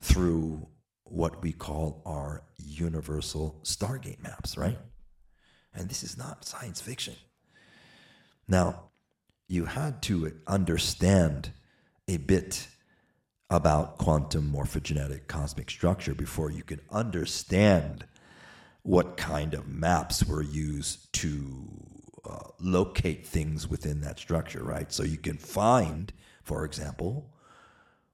through 0.01 0.67
what 1.05 1.43
we 1.43 1.53
call 1.53 2.03
our 2.05 2.43
universal 2.59 3.61
Stargate 3.63 4.23
maps, 4.23 4.57
right? 4.57 4.79
And 5.75 5.89
this 5.89 6.03
is 6.03 6.19
not 6.19 6.45
science 6.45 6.81
fiction. 6.81 7.15
Now, 8.47 8.91
you 9.49 9.65
had 9.65 10.03
to 10.03 10.33
understand 10.47 11.51
a 12.07 12.19
bit 12.19 12.69
about 13.51 13.97
quantum 13.99 14.53
morphogenetic 14.53 15.27
cosmic 15.27 15.71
structure 15.71 16.15
before 16.15 16.51
you 16.51 16.63
can 16.63 16.81
understand 16.91 18.05
what 18.83 19.17
kind 19.17 19.55
of 19.55 19.67
maps 19.69 20.25
were 20.25 20.43
used 20.43 21.13
to 21.13 21.69
uh, 22.29 22.49
locate 22.61 23.27
things 23.27 23.67
within 23.67 24.01
that 24.03 24.19
structure, 24.19 24.63
right? 24.63 24.93
So 24.93 25.03
you 25.03 25.17
can 25.17 25.39
find, 25.39 26.13
for 26.43 26.65
example, 26.65 27.35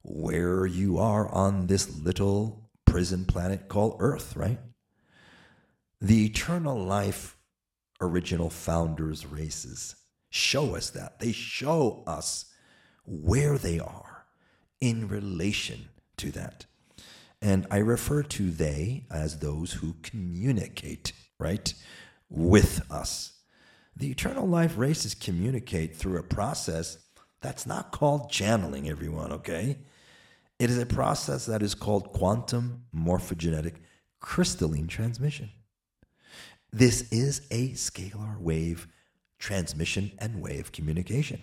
where 0.03 0.67
you 0.67 0.99
are 0.99 1.29
on 1.29 1.67
this 1.67 1.99
little 1.99 2.71
prison 2.85 3.25
planet 3.25 3.69
called 3.69 3.97
Earth, 3.99 4.37
right? 4.37 4.59
The 6.01 6.27
eternal 6.27 6.79
life 6.85 7.37
original 8.01 8.51
founders 8.51 9.27
races 9.27 9.97
show 10.31 10.77
us 10.77 10.91
that. 10.91 11.19
They 11.21 11.33
show 11.33 12.05
us 12.07 12.47
where 13.05 13.59
they 13.59 13.81
are 13.81 14.04
in 14.85 15.09
relation 15.09 15.89
to 16.19 16.31
that. 16.31 16.67
And 17.41 17.67
I 17.71 17.79
refer 17.79 18.23
to 18.23 18.51
they 18.51 19.07
as 19.11 19.39
those 19.39 19.73
who 19.73 19.97
communicate, 20.03 21.15
right, 21.39 21.73
with 22.29 22.85
us. 22.93 23.33
The 23.97 24.11
eternal 24.11 24.47
life 24.47 24.77
races 24.77 25.15
communicate 25.15 25.97
through 25.97 26.19
a 26.19 26.23
process 26.23 26.99
that's 27.41 27.67
not 27.67 27.93
called 27.93 28.31
channeling, 28.31 28.87
everyone, 28.87 29.33
okay? 29.33 29.79
It 30.59 30.69
is 30.69 30.77
a 30.77 30.85
process 30.85 31.47
that 31.47 31.63
is 31.63 31.75
called 31.75 32.13
quantum 32.13 32.85
morphogenetic 32.95 33.77
crystalline 34.21 34.87
transmission. 34.87 35.49
This 36.73 37.11
is 37.11 37.47
a 37.51 37.71
scalar 37.71 38.39
wave 38.39 38.87
transmission 39.39 40.13
and 40.19 40.43
wave 40.43 40.73
communication. 40.73 41.43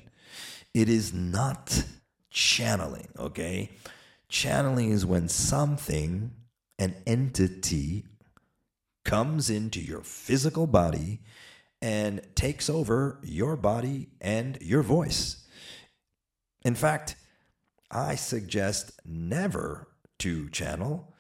It 0.76 0.90
is 0.90 1.12
not 1.12 1.84
channeling, 2.32 3.10
okay? 3.20 3.70
Channeling 4.30 4.92
is 4.92 5.06
when 5.06 5.28
something, 5.28 6.32
an 6.80 6.96
entity, 7.06 8.06
comes 9.04 9.50
into 9.50 9.80
your 9.80 10.02
physical 10.02 10.66
body 10.66 11.20
and 11.82 12.22
takes 12.36 12.70
over 12.70 13.20
your 13.24 13.56
body 13.56 14.08
and 14.22 14.58
your 14.62 14.82
voice. 14.82 15.46
In 16.64 16.76
fact, 16.76 17.16
I 17.90 18.16
suggest 18.16 18.92
never 19.04 19.88
to 20.20 20.50
channel 20.50 21.14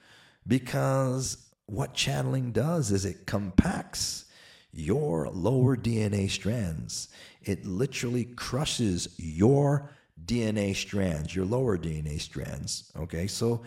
because 0.47 1.49
what 1.65 1.93
channeling 1.93 2.51
does 2.51 2.91
is 2.91 3.03
it 3.05 3.25
compacts 3.25 4.25
your 4.71 5.29
lower 5.29 5.75
DNA 5.75 6.29
strands. 6.29 7.09
It 7.43 7.65
literally 7.65 8.25
crushes 8.25 9.09
your 9.17 9.89
DNA 10.25 10.75
strands, 10.75 11.35
your 11.35 11.45
lower 11.45 11.77
DNA 11.77 12.19
strands. 12.19 12.91
Okay, 12.95 13.27
so 13.27 13.63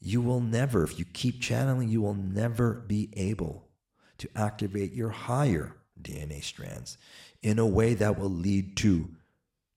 you 0.00 0.20
will 0.20 0.40
never, 0.40 0.84
if 0.84 0.98
you 0.98 1.04
keep 1.04 1.40
channeling, 1.40 1.88
you 1.88 2.00
will 2.00 2.14
never 2.14 2.74
be 2.86 3.10
able 3.14 3.68
to 4.18 4.28
activate 4.36 4.92
your 4.92 5.10
higher 5.10 5.76
DNA 6.00 6.42
strands 6.42 6.98
in 7.42 7.58
a 7.58 7.66
way 7.66 7.94
that 7.94 8.18
will 8.18 8.30
lead 8.30 8.76
to 8.76 9.08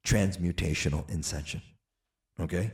transmutational 0.05 1.09
ascension. 1.17 1.61
Okay? 2.39 2.71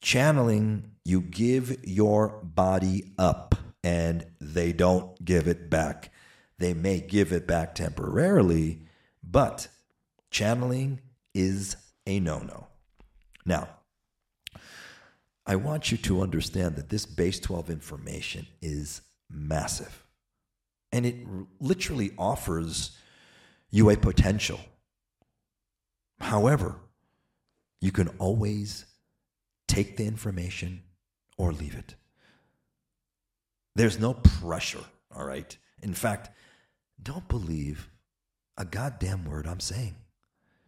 Channeling, 0.00 0.92
you 1.04 1.20
give 1.20 1.84
your 1.84 2.40
body 2.42 3.12
up 3.18 3.54
and 3.84 4.26
they 4.40 4.72
don't 4.72 5.24
give 5.24 5.48
it 5.48 5.70
back. 5.70 6.10
They 6.58 6.74
may 6.74 7.00
give 7.00 7.32
it 7.32 7.46
back 7.46 7.74
temporarily, 7.74 8.82
but 9.22 9.68
channeling 10.30 11.00
is 11.34 11.76
a 12.06 12.20
no 12.20 12.38
no. 12.38 12.68
Now, 13.44 13.68
I 15.44 15.56
want 15.56 15.90
you 15.90 15.98
to 15.98 16.22
understand 16.22 16.76
that 16.76 16.88
this 16.88 17.04
base 17.04 17.40
12 17.40 17.70
information 17.70 18.46
is 18.60 19.02
massive. 19.28 20.04
And 20.92 21.06
it 21.06 21.16
literally 21.58 22.12
offers 22.16 22.96
you 23.70 23.90
a 23.90 23.96
potential. 23.96 24.60
However, 26.20 26.76
you 27.80 27.90
can 27.90 28.08
always 28.18 28.84
take 29.66 29.96
the 29.96 30.06
information 30.06 30.82
or 31.36 31.52
leave 31.52 31.74
it. 31.74 31.96
There's 33.74 33.98
no 33.98 34.14
pressure, 34.14 34.84
all 35.16 35.24
right? 35.24 35.56
In 35.82 35.94
fact, 35.94 36.30
don't 37.02 37.26
believe 37.26 37.88
a 38.56 38.64
goddamn 38.64 39.24
word 39.24 39.46
I'm 39.46 39.60
saying 39.60 39.96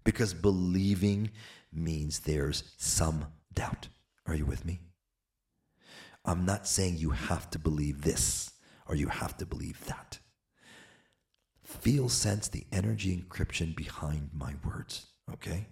because 0.02 0.34
believing 0.34 1.30
means 1.76 2.20
there's 2.20 2.64
some 2.76 3.26
doubt. 3.52 3.88
Are 4.26 4.34
you 4.34 4.46
with 4.46 4.64
me? 4.64 4.80
I'm 6.24 6.46
not 6.46 6.66
saying 6.66 6.96
you 6.96 7.10
have 7.10 7.50
to 7.50 7.58
believe 7.58 8.02
this 8.02 8.50
or 8.86 8.94
you 8.94 9.08
have 9.08 9.36
to 9.38 9.46
believe 9.46 9.84
that. 9.86 10.18
Feel, 11.62 12.08
sense 12.08 12.48
the 12.48 12.66
energy 12.72 13.16
encryption 13.16 13.74
behind 13.74 14.30
my 14.32 14.54
words, 14.64 15.06
okay? 15.32 15.66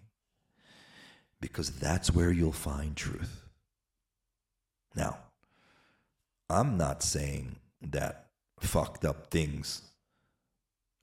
Because 1.41 1.71
that's 1.71 2.15
where 2.15 2.31
you'll 2.31 2.53
find 2.53 2.97
truth. 2.97 3.43
Now, 4.95 5.19
I'm 6.49 6.77
not 6.77 7.03
saying 7.03 7.57
that 7.81 8.27
fucked 8.61 9.05
up 9.05 9.31
things 9.31 9.83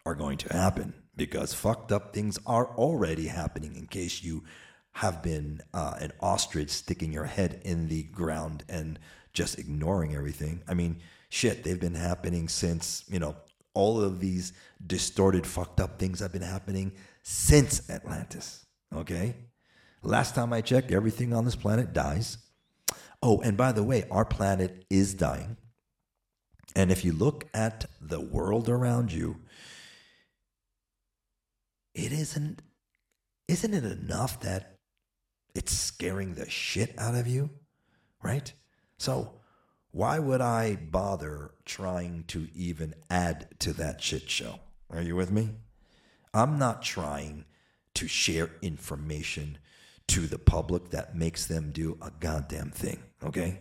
are 0.05 0.15
going 0.15 0.37
to 0.37 0.53
happen 0.53 0.93
because 1.15 1.53
fucked 1.53 1.91
up 1.91 2.13
things 2.13 2.39
are 2.45 2.67
already 2.77 3.27
happening 3.27 3.75
in 3.75 3.85
case 3.87 4.23
you 4.23 4.43
have 4.93 5.21
been 5.21 5.61
uh, 5.73 5.95
an 5.99 6.11
ostrich 6.19 6.69
sticking 6.69 7.13
your 7.13 7.25
head 7.25 7.61
in 7.63 7.87
the 7.87 8.03
ground 8.03 8.63
and 8.67 8.99
just 9.33 9.59
ignoring 9.59 10.15
everything. 10.15 10.61
I 10.67 10.73
mean, 10.73 10.99
shit, 11.29 11.63
they've 11.63 11.79
been 11.79 11.95
happening 11.95 12.49
since, 12.49 13.03
you 13.07 13.19
know, 13.19 13.35
all 13.73 14.01
of 14.01 14.19
these 14.19 14.53
distorted, 14.85 15.45
fucked 15.45 15.79
up 15.79 15.99
things 15.99 16.19
have 16.19 16.33
been 16.33 16.41
happening 16.41 16.91
since 17.23 17.89
Atlantis. 17.89 18.65
Okay? 18.93 19.35
Last 20.01 20.35
time 20.35 20.51
I 20.53 20.61
checked, 20.61 20.91
everything 20.91 21.33
on 21.33 21.45
this 21.45 21.55
planet 21.55 21.93
dies. 21.93 22.37
Oh, 23.21 23.39
and 23.41 23.55
by 23.55 23.71
the 23.71 23.83
way, 23.83 24.05
our 24.09 24.25
planet 24.25 24.85
is 24.89 25.13
dying. 25.13 25.57
And 26.75 26.91
if 26.91 27.03
you 27.03 27.13
look 27.13 27.47
at 27.53 27.85
the 27.99 28.21
world 28.21 28.69
around 28.69 29.11
you, 29.11 29.37
it 31.93 32.11
isn't 32.11 32.61
isn't 33.47 33.73
it 33.73 33.83
enough 33.83 34.39
that 34.41 34.78
it's 35.55 35.73
scaring 35.73 36.33
the 36.33 36.49
shit 36.49 36.93
out 36.97 37.15
of 37.15 37.27
you 37.27 37.49
right? 38.21 38.51
So 38.97 39.33
why 39.91 40.19
would 40.19 40.41
i 40.41 40.75
bother 40.75 41.51
trying 41.65 42.23
to 42.27 42.47
even 42.53 42.93
add 43.09 43.47
to 43.59 43.73
that 43.73 44.01
shit 44.01 44.29
show? 44.29 44.59
Are 44.89 45.01
you 45.01 45.15
with 45.15 45.31
me? 45.31 45.49
I'm 46.33 46.59
not 46.59 46.81
trying 46.81 47.45
to 47.95 48.07
share 48.07 48.51
information 48.61 49.57
to 50.07 50.21
the 50.21 50.37
public 50.37 50.89
that 50.89 51.15
makes 51.15 51.45
them 51.45 51.71
do 51.71 51.97
a 52.01 52.11
goddamn 52.19 52.71
thing 52.71 52.99
okay? 53.23 53.59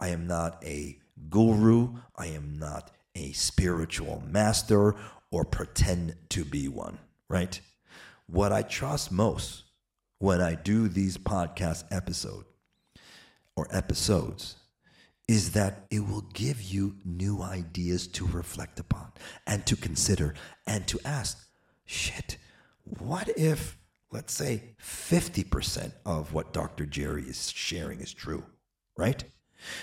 I 0.00 0.08
am 0.08 0.26
not 0.26 0.62
a 0.64 0.98
guru. 1.28 1.94
I 2.14 2.28
am 2.28 2.58
not 2.58 2.92
a 3.16 3.32
spiritual 3.32 4.22
master 4.26 4.94
or 5.30 5.44
pretend 5.44 6.14
to 6.30 6.44
be 6.44 6.68
one 6.68 6.98
right? 7.28 7.60
What 8.26 8.52
I 8.52 8.62
trust 8.62 9.12
most 9.12 9.64
when 10.18 10.40
I 10.40 10.54
do 10.54 10.88
these 10.88 11.16
podcast 11.16 11.84
episode 11.90 12.44
or 13.56 13.68
episodes 13.70 14.56
is 15.28 15.52
that 15.52 15.86
it 15.90 16.00
will 16.00 16.24
give 16.32 16.62
you 16.62 16.96
new 17.04 17.42
ideas 17.42 18.06
to 18.08 18.26
reflect 18.26 18.80
upon 18.80 19.12
and 19.46 19.64
to 19.66 19.76
consider 19.76 20.34
and 20.66 20.86
to 20.88 20.98
ask, 21.04 21.46
shit, 21.84 22.38
what 22.84 23.28
if, 23.36 23.76
let's 24.10 24.32
say, 24.32 24.74
50% 24.82 25.92
of 26.06 26.32
what 26.32 26.52
Dr. 26.52 26.86
Jerry 26.86 27.22
is 27.24 27.50
sharing 27.50 28.00
is 28.00 28.12
true, 28.12 28.44
right? 28.96 29.22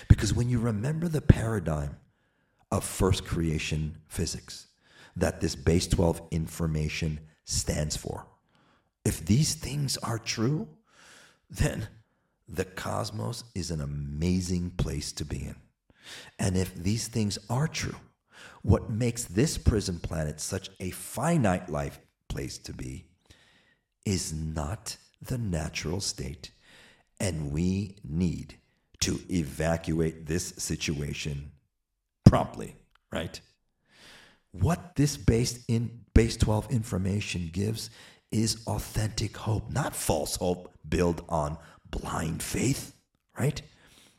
Because 0.08 0.34
when 0.34 0.48
you 0.48 0.58
remember 0.58 1.08
the 1.08 1.20
paradigm 1.20 1.96
of 2.72 2.82
first 2.82 3.24
creation 3.24 3.98
physics, 4.08 4.66
that 5.14 5.40
this 5.40 5.54
base 5.54 5.86
12 5.86 6.20
information 6.30 7.20
stands 7.44 7.96
for. 7.96 8.26
If 9.06 9.24
these 9.24 9.54
things 9.54 9.96
are 9.98 10.18
true, 10.18 10.66
then 11.48 11.86
the 12.48 12.64
cosmos 12.64 13.44
is 13.54 13.70
an 13.70 13.80
amazing 13.80 14.70
place 14.70 15.12
to 15.12 15.24
be 15.24 15.44
in. 15.44 15.54
And 16.40 16.56
if 16.56 16.74
these 16.74 17.06
things 17.06 17.38
are 17.48 17.68
true, 17.68 17.94
what 18.62 18.90
makes 18.90 19.22
this 19.22 19.58
prison 19.58 20.00
planet 20.00 20.40
such 20.40 20.70
a 20.80 20.90
finite 20.90 21.68
life 21.68 22.00
place 22.28 22.58
to 22.58 22.72
be 22.72 23.04
is 24.04 24.32
not 24.32 24.96
the 25.22 25.38
natural 25.38 26.00
state. 26.00 26.50
And 27.20 27.52
we 27.52 27.98
need 28.02 28.56
to 29.02 29.20
evacuate 29.30 30.26
this 30.26 30.48
situation 30.58 31.52
promptly, 32.24 32.74
right? 33.12 33.40
What 34.50 34.96
this 34.96 35.16
base 35.16 35.64
in 35.68 36.00
base 36.12 36.36
12 36.36 36.72
information 36.72 37.50
gives 37.52 37.88
is 38.32 38.62
authentic 38.66 39.36
hope, 39.36 39.70
not 39.70 39.94
false 39.94 40.36
hope 40.36 40.72
built 40.88 41.22
on 41.28 41.56
blind 41.90 42.42
faith, 42.42 42.94
right? 43.38 43.60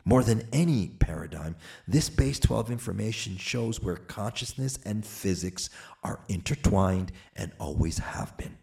More 0.05 0.23
than 0.23 0.47
any 0.53 0.87
paradigm, 0.87 1.57
this 1.85 2.09
base 2.09 2.39
12 2.39 2.71
information 2.71 3.35
shows 3.35 3.81
where 3.81 3.97
consciousness 3.97 4.79
and 4.85 5.05
physics 5.05 5.69
are 6.01 6.21
intertwined 6.29 7.11
and 7.35 7.51
always 7.59 7.97
have 7.97 8.37
been. 8.37 8.57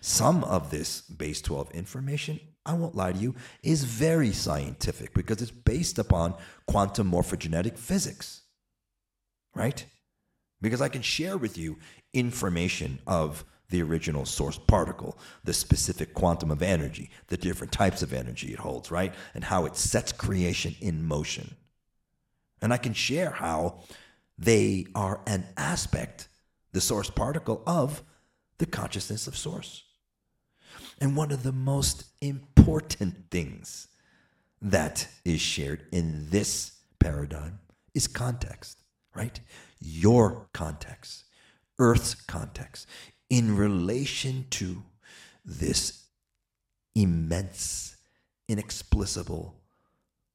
Some 0.00 0.42
of 0.44 0.70
this 0.70 1.02
base 1.02 1.42
12 1.42 1.72
information, 1.72 2.40
I 2.64 2.72
won't 2.72 2.94
lie 2.94 3.12
to 3.12 3.18
you, 3.18 3.34
is 3.62 3.84
very 3.84 4.32
scientific 4.32 5.12
because 5.12 5.42
it's 5.42 5.50
based 5.50 5.98
upon 5.98 6.34
quantum 6.66 7.10
morphogenetic 7.10 7.76
physics, 7.76 8.42
right? 9.54 9.84
Because 10.62 10.80
I 10.80 10.88
can 10.88 11.02
share 11.02 11.36
with 11.36 11.58
you 11.58 11.76
information 12.14 13.00
of 13.06 13.44
the 13.70 13.82
original 13.82 14.24
source 14.24 14.58
particle, 14.58 15.18
the 15.44 15.52
specific 15.52 16.14
quantum 16.14 16.50
of 16.50 16.62
energy, 16.62 17.10
the 17.28 17.36
different 17.36 17.72
types 17.72 18.02
of 18.02 18.12
energy 18.12 18.52
it 18.52 18.58
holds, 18.58 18.90
right? 18.90 19.14
And 19.34 19.44
how 19.44 19.66
it 19.66 19.76
sets 19.76 20.12
creation 20.12 20.74
in 20.80 21.04
motion. 21.04 21.56
And 22.62 22.72
I 22.72 22.76
can 22.76 22.94
share 22.94 23.30
how 23.30 23.80
they 24.38 24.86
are 24.94 25.20
an 25.26 25.46
aspect, 25.56 26.28
the 26.72 26.80
source 26.80 27.10
particle 27.10 27.62
of 27.66 28.02
the 28.58 28.66
consciousness 28.66 29.26
of 29.26 29.36
source. 29.36 29.84
And 31.00 31.16
one 31.16 31.32
of 31.32 31.42
the 31.42 31.52
most 31.52 32.04
important 32.20 33.30
things 33.30 33.88
that 34.62 35.08
is 35.24 35.40
shared 35.40 35.86
in 35.92 36.30
this 36.30 36.72
paradigm 36.98 37.58
is 37.94 38.08
context, 38.08 38.80
right? 39.14 39.38
Your 39.80 40.48
context, 40.52 41.24
Earth's 41.78 42.14
context, 42.14 42.86
in 43.28 43.56
relation 43.56 44.46
to 44.50 44.82
this 45.44 46.04
immense, 46.94 47.96
inexplicable 48.48 49.54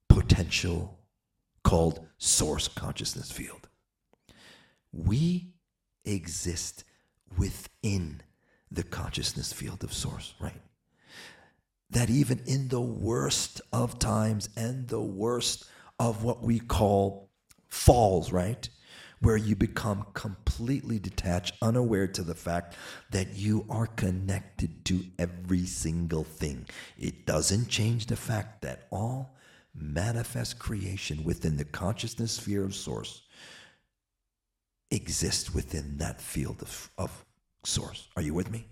potential 0.08 1.00
called 1.64 2.06
source 2.18 2.68
consciousness 2.68 3.32
field. 3.32 3.68
We 4.92 5.54
exist 6.06 6.84
within 7.38 8.22
the 8.70 8.84
consciousness 8.84 9.54
field 9.54 9.84
of 9.84 9.94
source, 9.94 10.34
right? 10.40 10.62
That 11.90 12.10
even 12.10 12.42
in 12.46 12.70
the 12.70 12.82
worst 12.82 13.62
of 13.74 14.00
times 14.00 14.50
and 14.56 14.88
the 14.88 15.02
worst 15.02 15.66
of 16.00 16.24
what 16.24 16.42
we 16.42 16.60
call 16.60 17.30
falls, 17.70 18.32
right? 18.32 18.68
Where 19.22 19.38
you 19.38 19.56
become 19.56 20.06
completely 20.14 21.00
detached, 21.00 21.54
unaware 21.62 22.08
to 22.08 22.24
the 22.24 22.36
fact 22.36 22.76
that 23.12 23.36
you 23.36 23.66
are 23.70 23.88
connected 23.88 24.84
to 24.86 25.06
every 25.20 25.66
single 25.66 26.24
thing. 26.24 26.66
It 26.98 27.26
doesn't 27.26 27.70
change 27.70 28.08
the 28.08 28.16
fact 28.16 28.62
that 28.64 28.88
all 28.92 29.36
manifest 29.74 30.60
creation 30.60 31.24
within 31.24 31.58
the 31.58 31.66
consciousness 31.66 32.34
sphere 32.34 32.64
of 32.64 32.76
source 32.76 33.22
exist 34.90 35.56
within 35.56 35.98
that 35.98 36.20
field 36.20 36.62
of, 36.62 36.90
of 36.98 37.26
source. 37.64 38.08
Are 38.16 38.22
you 38.22 38.34
with 38.34 38.52
me? 38.52 38.66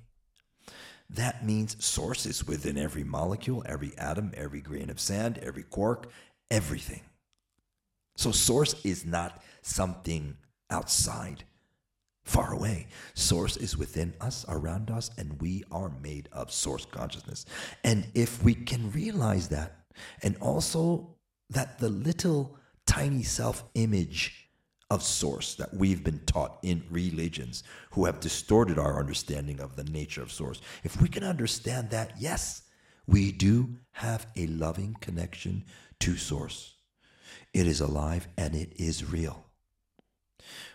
That 1.10 1.46
means 1.46 1.84
source 1.84 2.26
is 2.26 2.46
within 2.46 2.78
every 2.78 3.04
molecule, 3.04 3.64
every 3.66 3.98
atom, 3.98 4.32
every 4.36 4.62
grain 4.62 4.90
of 4.90 5.00
sand, 5.00 5.40
every 5.40 5.64
quark, 5.64 6.12
everything. 6.52 7.02
So, 8.16 8.32
source 8.32 8.76
is 8.84 9.06
not 9.06 9.42
something 9.70 10.36
outside, 10.70 11.44
far 12.24 12.54
away. 12.54 12.88
Source 13.14 13.58
is 13.58 13.78
within 13.78 14.14
us, 14.20 14.46
around 14.50 14.92
us, 14.92 15.12
and 15.18 15.40
we 15.42 15.64
are 15.72 15.92
made 16.02 16.30
of 16.32 16.52
source 16.52 16.86
consciousness. 16.86 17.46
And 17.84 18.08
if 18.14 18.44
we 18.44 18.54
can 18.54 18.92
realize 18.92 19.50
that, 19.50 19.86
and 20.24 20.36
also 20.38 21.16
that 21.50 21.80
the 21.80 21.90
little 21.90 22.58
tiny 22.86 23.24
self 23.24 23.64
image 23.76 24.50
of 24.92 25.04
source 25.04 25.54
that 25.56 25.74
we've 25.74 26.04
been 26.04 26.20
taught 26.26 26.58
in 26.64 26.84
religions 26.90 27.64
who 27.92 28.06
have 28.06 28.20
distorted 28.20 28.80
our 28.80 29.00
understanding 29.00 29.60
of 29.60 29.76
the 29.76 29.84
nature 29.84 30.24
of 30.24 30.32
source. 30.32 30.62
If 30.84 31.00
we 31.00 31.08
can 31.08 31.24
understand 31.24 31.92
that, 31.92 32.14
yes, 32.18 32.64
we 33.06 33.32
do 33.32 33.76
have 33.92 34.26
a 34.36 34.48
loving 34.48 34.96
connection 35.00 35.64
to 36.00 36.16
source. 36.16 36.74
It 37.54 37.68
is 37.68 37.82
alive 37.82 38.28
and 38.38 38.56
it 38.56 38.74
is 38.78 39.12
real. 39.12 39.49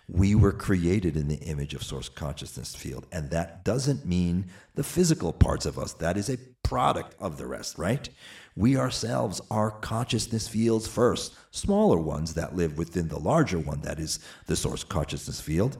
We 0.09 0.35
were 0.35 0.53
created 0.53 1.17
in 1.17 1.29
the 1.29 1.37
image 1.37 1.75
of 1.75 1.83
source 1.83 2.09
consciousness 2.09 2.75
field, 2.75 3.07
and 3.11 3.31
that 3.31 3.65
doesn't 3.65 4.05
mean 4.05 4.47
the 4.75 4.85
physical 4.85 5.33
parts 5.33 5.65
of 5.65 5.79
us. 5.79 5.95
That 5.95 6.17
is 6.17 6.29
a 6.29 6.39
product 6.63 7.15
of 7.21 7.39
the 7.39 7.47
rest, 7.47 7.79
right? 7.79 8.09
We 8.57 8.77
ourselves 8.77 9.41
are 9.51 9.71
consciousness 9.71 10.47
fields 10.47 10.87
first, 10.87 11.35
smaller 11.51 11.99
ones 11.99 12.35
that 12.35 12.55
live 12.55 12.77
within 12.77 13.09
the 13.09 13.19
larger 13.19 13.59
one 13.59 13.81
that 13.83 13.99
is 13.99 14.19
the 14.47 14.57
source 14.57 14.85
consciousness 14.85 15.41
field, 15.41 15.79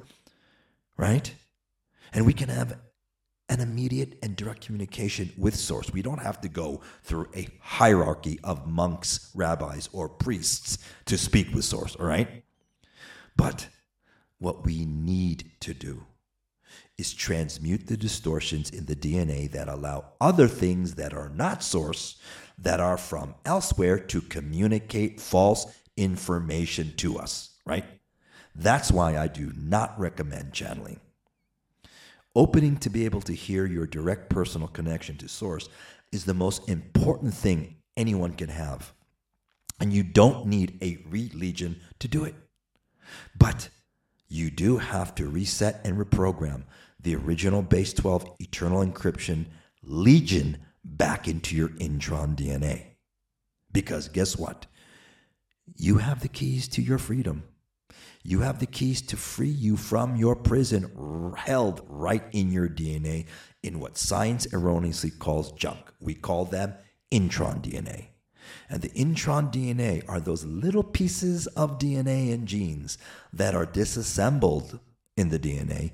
right? 0.97 1.33
And 2.13 2.25
we 2.25 2.33
can 2.33 2.49
have 2.49 2.79
an 3.49 3.61
immediate 3.61 4.19
and 4.23 4.37
direct 4.37 4.65
communication 4.65 5.31
with 5.37 5.55
source. 5.55 5.93
We 5.93 6.03
don't 6.03 6.23
have 6.23 6.41
to 6.41 6.49
go 6.49 6.81
through 7.03 7.29
a 7.37 7.47
hierarchy 7.61 8.41
of 8.43 8.67
monks, 8.67 9.31
rabbis, 9.35 9.91
or 9.93 10.09
priests 10.09 10.79
to 11.07 11.19
speak 11.19 11.55
with 11.55 11.65
source, 11.65 11.95
all 11.97 12.07
right? 12.07 12.43
But 13.37 13.69
what 14.45 14.65
we 14.65 14.85
need 14.85 15.51
to 15.61 15.75
do 15.75 16.05
is 16.99 17.13
transmute 17.13 17.87
the 17.87 17.97
distortions 17.97 18.71
in 18.71 18.87
the 18.87 18.95
DNA 18.95 19.51
that 19.51 19.69
allow 19.69 20.13
other 20.21 20.47
things 20.47 20.95
that 20.95 21.13
are 21.13 21.31
not 21.31 21.63
source, 21.63 22.21
that 22.59 22.79
are 22.79 22.97
from 22.97 23.35
elsewhere, 23.45 23.99
to 23.99 24.21
communicate 24.21 25.21
false 25.21 25.67
information 25.97 26.93
to 26.97 27.19
us, 27.19 27.57
right? 27.67 27.85
That's 28.55 28.93
why 28.93 29.19
I 29.19 29.27
do 29.27 29.53
not 29.57 29.99
recommend 29.99 30.53
channeling. 30.53 31.01
Opening 32.37 32.77
to 32.79 32.91
be 32.91 33.05
able 33.05 33.23
to 33.23 33.33
hear 33.33 33.67
your 33.67 33.87
direct 33.87 34.29
personal 34.29 34.69
connection 34.69 35.17
to 35.19 35.29
source 35.29 35.69
is 36.13 36.25
the 36.25 36.35
most 36.35 36.69
important 36.69 37.35
thing 37.35 37.77
anyone 37.97 38.35
can 38.35 38.51
have. 38.51 38.93
And 39.81 39.93
you 39.93 40.03
don't 40.03 40.47
need 40.47 40.79
a 40.83 40.99
religion 41.09 41.81
to 41.99 42.09
do 42.09 42.25
it. 42.25 42.35
But 43.37 43.69
you 44.35 44.51
do 44.51 44.79
have 44.79 45.15
to 45.15 45.29
reset 45.29 45.81
and 45.85 45.97
reprogram 45.97 46.65
the 47.01 47.15
original 47.15 47.63
base 47.63 47.93
12 47.93 48.37
eternal 48.41 48.85
encryption 48.85 49.47
legion 49.85 50.59
back 50.85 51.29
into 51.29 51.55
your 51.55 51.69
intron 51.69 52.35
DNA. 52.35 52.85
Because 53.71 54.09
guess 54.09 54.37
what? 54.37 54.67
You 55.77 55.99
have 55.99 56.21
the 56.21 56.29
keys 56.29 56.67
to 56.69 56.83
your 56.83 56.99
freedom. 56.99 57.45
You 58.25 58.41
have 58.41 58.59
the 58.59 58.67
keys 58.67 59.03
to 59.03 59.17
free 59.17 59.49
you 59.49 59.77
from 59.77 60.17
your 60.17 60.35
prison 60.35 61.33
held 61.37 61.83
right 61.89 62.25
in 62.33 62.51
your 62.51 62.69
DNA 62.69 63.27
in 63.63 63.79
what 63.79 63.97
science 63.97 64.53
erroneously 64.53 65.11
calls 65.11 65.53
junk. 65.53 65.93
We 66.01 66.15
call 66.15 66.45
them 66.45 66.75
intron 67.13 67.63
DNA. 67.63 68.14
And 68.69 68.83
the 68.83 68.91
intron 68.91 69.53
DNA 69.53 70.03
are 70.09 70.21
those 70.21 70.45
little 70.45 70.83
pieces 70.83 71.47
of 71.49 71.79
DNA 71.79 72.33
and 72.33 72.47
genes 72.47 72.99
that 73.33 73.55
are 73.55 73.67
disassembled 73.67 74.79
in 75.17 75.29
the 75.29 75.39
DNA 75.39 75.93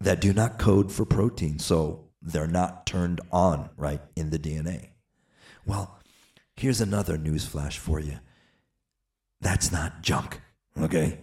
that 0.00 0.20
do 0.20 0.32
not 0.32 0.58
code 0.58 0.90
for 0.90 1.04
protein. 1.04 1.58
So 1.58 2.06
they're 2.22 2.46
not 2.46 2.86
turned 2.86 3.20
on 3.32 3.70
right 3.76 4.00
in 4.16 4.30
the 4.30 4.38
DNA. 4.38 4.88
Well, 5.66 5.98
here's 6.56 6.80
another 6.80 7.16
news 7.16 7.44
flash 7.44 7.78
for 7.78 8.00
you. 8.00 8.18
That's 9.40 9.72
not 9.72 10.02
junk, 10.02 10.40
okay? 10.78 11.18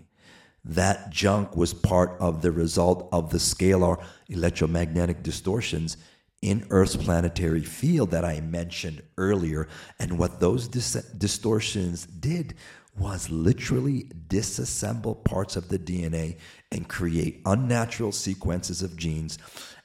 That 0.63 1.11
junk 1.11 1.55
was 1.55 1.73
part 1.73 2.17
of 2.19 2.41
the 2.41 2.51
result 2.51 3.07
of 3.11 3.29
the 3.29 3.37
scalar 3.37 4.03
electromagnetic 4.27 5.23
distortions 5.23 5.97
in 6.41 6.67
Earth's 6.69 6.95
planetary 6.95 7.63
field 7.63 8.11
that 8.11 8.23
I 8.23 8.41
mentioned 8.41 9.01
earlier. 9.17 9.67
And 9.99 10.19
what 10.19 10.39
those 10.39 10.67
dis- 10.67 10.93
distortions 11.17 12.05
did 12.05 12.53
was 12.97 13.29
literally 13.29 14.09
disassemble 14.27 15.23
parts 15.23 15.55
of 15.55 15.69
the 15.69 15.79
DNA 15.79 16.37
and 16.71 16.87
create 16.87 17.41
unnatural 17.45 18.11
sequences 18.11 18.81
of 18.81 18.97
genes 18.97 19.37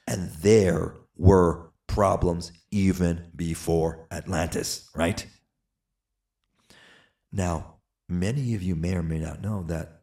And 0.07 0.29
there 0.41 0.95
were 1.15 1.71
problems 1.87 2.51
even 2.71 3.31
before 3.35 4.07
Atlantis, 4.11 4.89
right? 4.95 5.25
Now, 7.31 7.75
many 8.09 8.53
of 8.55 8.61
you 8.61 8.75
may 8.75 8.95
or 8.95 9.03
may 9.03 9.19
not 9.19 9.41
know 9.41 9.63
that 9.63 10.01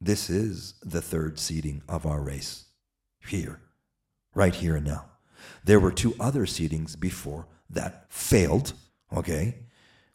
this 0.00 0.30
is 0.30 0.74
the 0.82 1.02
third 1.02 1.38
seeding 1.38 1.82
of 1.88 2.06
our 2.06 2.22
race 2.22 2.66
here, 3.20 3.60
right 4.34 4.54
here 4.54 4.76
and 4.76 4.86
now. 4.86 5.07
There 5.68 5.78
were 5.78 5.92
two 5.92 6.14
other 6.18 6.46
seedings 6.46 6.98
before 6.98 7.46
that 7.68 8.06
failed, 8.08 8.72
okay, 9.14 9.56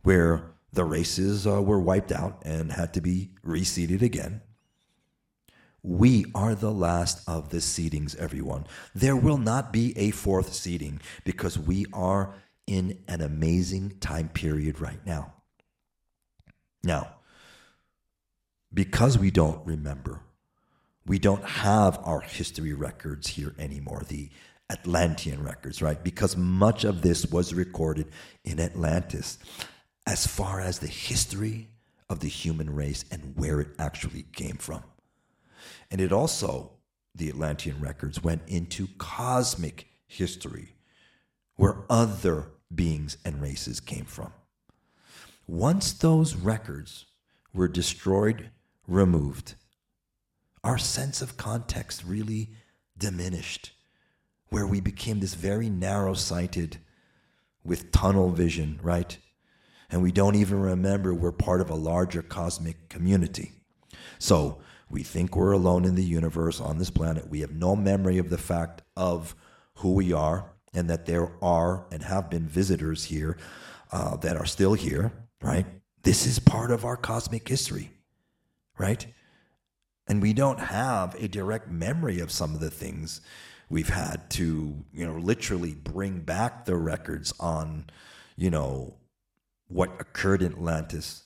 where 0.01 0.45
the 0.71 0.83
races 0.83 1.45
uh, 1.45 1.61
were 1.61 1.79
wiped 1.79 2.11
out 2.11 2.41
and 2.43 2.71
had 2.71 2.91
to 2.95 3.01
be 3.01 3.29
reseeded 3.45 4.01
again. 4.01 4.41
We 5.83 6.25
are 6.33 6.55
the 6.55 6.71
last 6.71 7.21
of 7.29 7.49
the 7.49 7.57
seedings, 7.57 8.15
everyone. 8.15 8.65
There 8.95 9.15
will 9.15 9.37
not 9.37 9.71
be 9.71 9.95
a 9.95 10.09
fourth 10.09 10.55
seeding 10.55 10.99
because 11.23 11.59
we 11.59 11.85
are 11.93 12.33
in 12.65 13.03
an 13.07 13.21
amazing 13.21 13.97
time 13.99 14.29
period 14.29 14.81
right 14.81 15.05
now. 15.05 15.33
Now, 16.83 17.17
because 18.73 19.19
we 19.19 19.29
don't 19.29 19.63
remember, 19.67 20.21
we 21.05 21.19
don't 21.19 21.45
have 21.45 21.99
our 22.03 22.21
history 22.21 22.73
records 22.73 23.27
here 23.27 23.53
anymore, 23.59 24.01
the 24.07 24.31
Atlantean 24.69 25.43
records, 25.43 25.81
right? 25.81 26.03
Because 26.03 26.37
much 26.37 26.83
of 26.83 27.01
this 27.01 27.25
was 27.25 27.53
recorded 27.53 28.07
in 28.43 28.59
Atlantis 28.59 29.37
as 30.05 30.25
far 30.25 30.59
as 30.59 30.79
the 30.79 30.87
history 30.87 31.67
of 32.09 32.19
the 32.19 32.27
human 32.27 32.73
race 32.75 33.05
and 33.11 33.35
where 33.35 33.59
it 33.61 33.69
actually 33.79 34.23
came 34.33 34.57
from. 34.57 34.83
And 35.91 36.01
it 36.01 36.11
also, 36.11 36.71
the 37.15 37.29
Atlantean 37.29 37.79
records, 37.79 38.23
went 38.23 38.41
into 38.47 38.87
cosmic 38.97 39.87
history, 40.07 40.75
where 41.55 41.85
other 41.89 42.47
beings 42.73 43.17
and 43.23 43.41
races 43.41 43.79
came 43.79 44.05
from. 44.05 44.31
Once 45.47 45.93
those 45.93 46.35
records 46.35 47.05
were 47.53 47.67
destroyed, 47.67 48.49
removed, 48.87 49.55
our 50.63 50.77
sense 50.77 51.21
of 51.21 51.37
context 51.37 52.03
really 52.05 52.49
diminished, 52.97 53.71
where 54.53 54.67
we 54.67 54.79
became 54.79 55.19
this 55.19 55.33
very 55.33 55.67
narrow 55.67 56.13
sighted 56.13 56.77
with 57.63 57.91
tunnel 57.91 58.29
vision, 58.29 58.79
right? 58.83 59.17
And 59.89 60.03
we 60.03 60.11
don't 60.11 60.35
even 60.35 60.59
remember 60.59 61.11
we're 61.11 61.31
part 61.31 61.59
of 61.59 61.71
a 61.71 61.75
larger 61.75 62.21
cosmic 62.21 62.87
community. 62.87 63.53
So 64.19 64.59
we 64.91 65.01
think 65.01 65.35
we're 65.35 65.53
alone 65.53 65.85
in 65.85 65.95
the 65.95 66.03
universe 66.03 66.61
on 66.61 66.77
this 66.77 66.91
planet. 66.91 67.31
We 67.31 67.39
have 67.39 67.55
no 67.55 67.75
memory 67.75 68.19
of 68.19 68.29
the 68.29 68.37
fact 68.37 68.83
of 68.95 69.35
who 69.77 69.93
we 69.93 70.13
are 70.13 70.51
and 70.71 70.87
that 70.87 71.07
there 71.07 71.31
are 71.41 71.87
and 71.91 72.03
have 72.03 72.29
been 72.29 72.47
visitors 72.47 73.05
here 73.05 73.37
uh, 73.91 74.17
that 74.17 74.37
are 74.37 74.45
still 74.45 74.75
here, 74.75 75.13
right? 75.41 75.65
This 76.03 76.27
is 76.27 76.37
part 76.37 76.69
of 76.69 76.85
our 76.85 76.95
cosmic 76.95 77.47
history, 77.47 77.89
right? 78.77 79.03
And 80.05 80.21
we 80.21 80.31
don't 80.33 80.59
have 80.59 81.15
a 81.15 81.27
direct 81.27 81.71
memory 81.71 82.19
of 82.19 82.31
some 82.31 82.53
of 82.53 82.59
the 82.59 82.69
things 82.69 83.19
we've 83.73 83.89
had 83.89 84.29
to, 84.29 84.85
you 84.93 85.03
know, 85.03 85.17
literally 85.17 85.73
bring 85.73 86.19
back 86.19 86.65
the 86.65 86.75
records 86.75 87.33
on, 87.39 87.83
you 88.35 88.51
know, 88.51 88.93
what 89.67 89.89
occurred 89.99 90.43
in 90.43 90.51
Atlantis, 90.51 91.23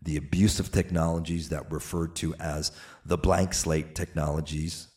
the 0.00 0.16
abuse 0.16 0.58
of 0.58 0.72
technologies 0.72 1.50
that 1.50 1.70
referred 1.70 2.16
to 2.16 2.34
as 2.36 2.72
the 3.04 3.18
blank 3.18 3.52
slate 3.52 3.94
technologies, 3.94 4.88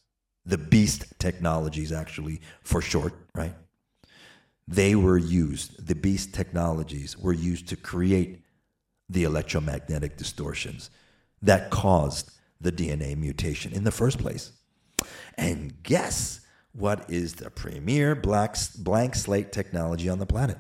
the 0.45 0.57
beast 0.57 1.03
technologies, 1.19 1.91
actually, 1.91 2.39
for 2.61 2.81
short, 2.81 3.13
right? 3.35 3.53
They 4.65 4.95
were 4.95 5.17
used, 5.17 5.85
the 5.85 5.95
beast 5.95 6.33
technologies 6.33 7.17
were 7.17 7.33
used 7.33 7.67
to 7.67 7.75
create 7.75 8.45
the 9.09 9.25
electromagnetic 9.25 10.15
distortions 10.15 10.89
that 11.41 11.69
caused 11.69 12.31
the 12.61 12.71
DNA 12.71 13.17
mutation 13.17 13.73
in 13.73 13.83
the 13.83 13.91
first 13.91 14.19
place. 14.19 14.53
And 15.37 15.83
guess 15.83 16.39
what 16.73 17.09
is 17.09 17.35
the 17.35 17.49
premier 17.49 18.15
black, 18.15 18.57
blank 18.77 19.15
slate 19.15 19.51
technology 19.51 20.09
on 20.09 20.19
the 20.19 20.25
planet? 20.25 20.57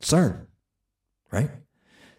CERN, 0.00 0.46
right? 1.30 1.50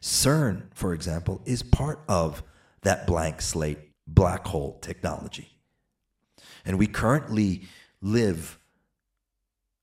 CERN, 0.01 0.63
for 0.73 0.93
example, 0.93 1.41
is 1.45 1.63
part 1.63 2.03
of 2.07 2.43
that 2.81 3.07
blank 3.07 3.41
slate 3.41 3.79
black 4.05 4.45
hole 4.47 4.79
technology. 4.81 5.59
And 6.65 6.77
we 6.77 6.87
currently 6.87 7.67
live 8.01 8.59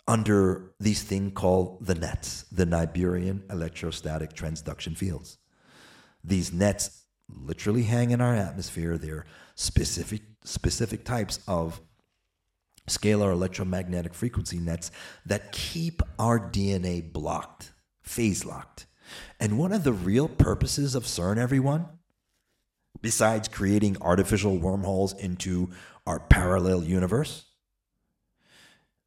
under 0.08 0.72
these 0.78 1.02
thing 1.02 1.32
called 1.32 1.84
the 1.84 1.94
nets, 1.94 2.44
the 2.52 2.64
Niburian 2.64 3.50
electrostatic 3.50 4.34
transduction 4.34 4.96
fields. 4.96 5.38
These 6.22 6.52
nets 6.52 7.02
literally 7.28 7.82
hang 7.82 8.10
in 8.10 8.20
our 8.20 8.34
atmosphere. 8.34 8.98
They're 8.98 9.26
specific 9.54 10.22
specific 10.44 11.04
types 11.04 11.40
of 11.48 11.80
scalar 12.86 13.32
electromagnetic 13.32 14.14
frequency 14.14 14.58
nets 14.58 14.90
that 15.24 15.52
keep 15.52 16.02
our 16.18 16.38
DNA 16.38 17.12
blocked, 17.12 17.72
phase 18.02 18.44
locked. 18.44 18.86
And 19.38 19.58
one 19.58 19.72
of 19.72 19.84
the 19.84 19.92
real 19.92 20.28
purposes 20.28 20.94
of 20.94 21.04
CERN, 21.04 21.38
everyone, 21.38 21.86
besides 23.02 23.48
creating 23.48 23.96
artificial 24.00 24.58
wormholes 24.58 25.12
into 25.12 25.70
our 26.06 26.20
parallel 26.20 26.84
universe, 26.84 27.44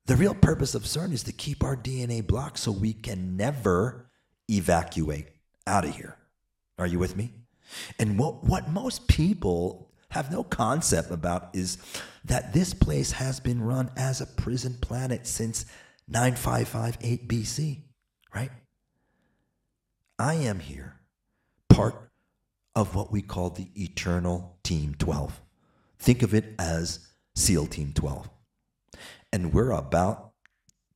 the 0.06 0.16
real 0.16 0.34
purpose 0.34 0.74
of 0.74 0.84
CERN 0.84 1.14
is 1.14 1.24
to 1.24 1.32
keep 1.32 1.64
our 1.64 1.76
DNA 1.76 2.26
blocked 2.26 2.60
so 2.60 2.72
we 2.72 2.94
can 2.94 3.38
never 3.38 4.10
evacuate 4.50 5.28
out 5.68 5.86
of 5.86 5.96
here. 5.96 6.18
Are 6.78 6.88
you 6.88 6.98
with 6.98 7.16
me? 7.16 7.34
And 8.00 8.18
what, 8.18 8.44
what 8.44 8.70
most 8.70 9.08
people 9.08 9.89
have 10.12 10.32
no 10.32 10.44
concept 10.44 11.12
about 11.12 11.50
is 11.54 11.78
that 12.26 12.54
this 12.54 12.74
place 12.74 13.12
has 13.14 13.40
been 13.40 13.62
run 13.62 13.92
as 13.96 14.22
a 14.22 14.26
prison 14.26 14.78
planet 14.82 15.28
since 15.28 15.66
9558 16.08 17.28
BC, 17.28 17.82
right? 18.34 18.52
I 20.18 20.34
am 20.34 20.60
here, 20.60 21.00
part 21.70 22.12
of 22.76 22.96
what 22.96 23.12
we 23.12 23.22
call 23.22 23.52
the 23.52 23.70
Eternal 23.76 24.58
Team 24.64 24.96
12. 24.98 25.42
Think 26.00 26.24
of 26.24 26.34
it 26.34 26.56
as 26.58 27.08
SEAL 27.36 27.68
Team 27.68 27.94
12. 27.94 28.30
And 29.32 29.54
we're 29.54 29.72
about 29.72 30.29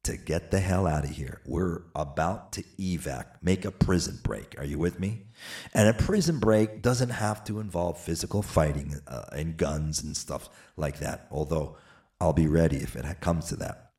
to 0.03 0.17
get 0.17 0.51
the 0.51 0.59
hell 0.59 0.85
out 0.85 1.05
of 1.05 1.11
here. 1.11 1.41
We're 1.45 1.83
about 1.95 2.51
to 2.53 2.63
evac, 2.77 3.25
make 3.41 3.63
a 3.63 3.71
prison 3.71 4.19
break. 4.21 4.55
Are 4.59 4.65
you 4.65 4.77
with 4.77 4.99
me? 4.99 5.27
And 5.73 5.87
a 5.87 5.93
prison 5.93 6.39
break 6.39 6.81
doesn't 6.81 7.09
have 7.09 7.43
to 7.45 7.59
involve 7.59 7.97
physical 7.97 8.41
fighting 8.41 8.99
uh, 9.07 9.25
and 9.31 9.55
guns 9.55 10.03
and 10.03 10.15
stuff 10.15 10.49
like 10.75 10.99
that, 10.99 11.27
although 11.31 11.77
I'll 12.19 12.33
be 12.33 12.47
ready 12.47 12.77
if 12.77 12.95
it 12.95 13.05
comes 13.21 13.47
to 13.47 13.55
that. 13.57 13.91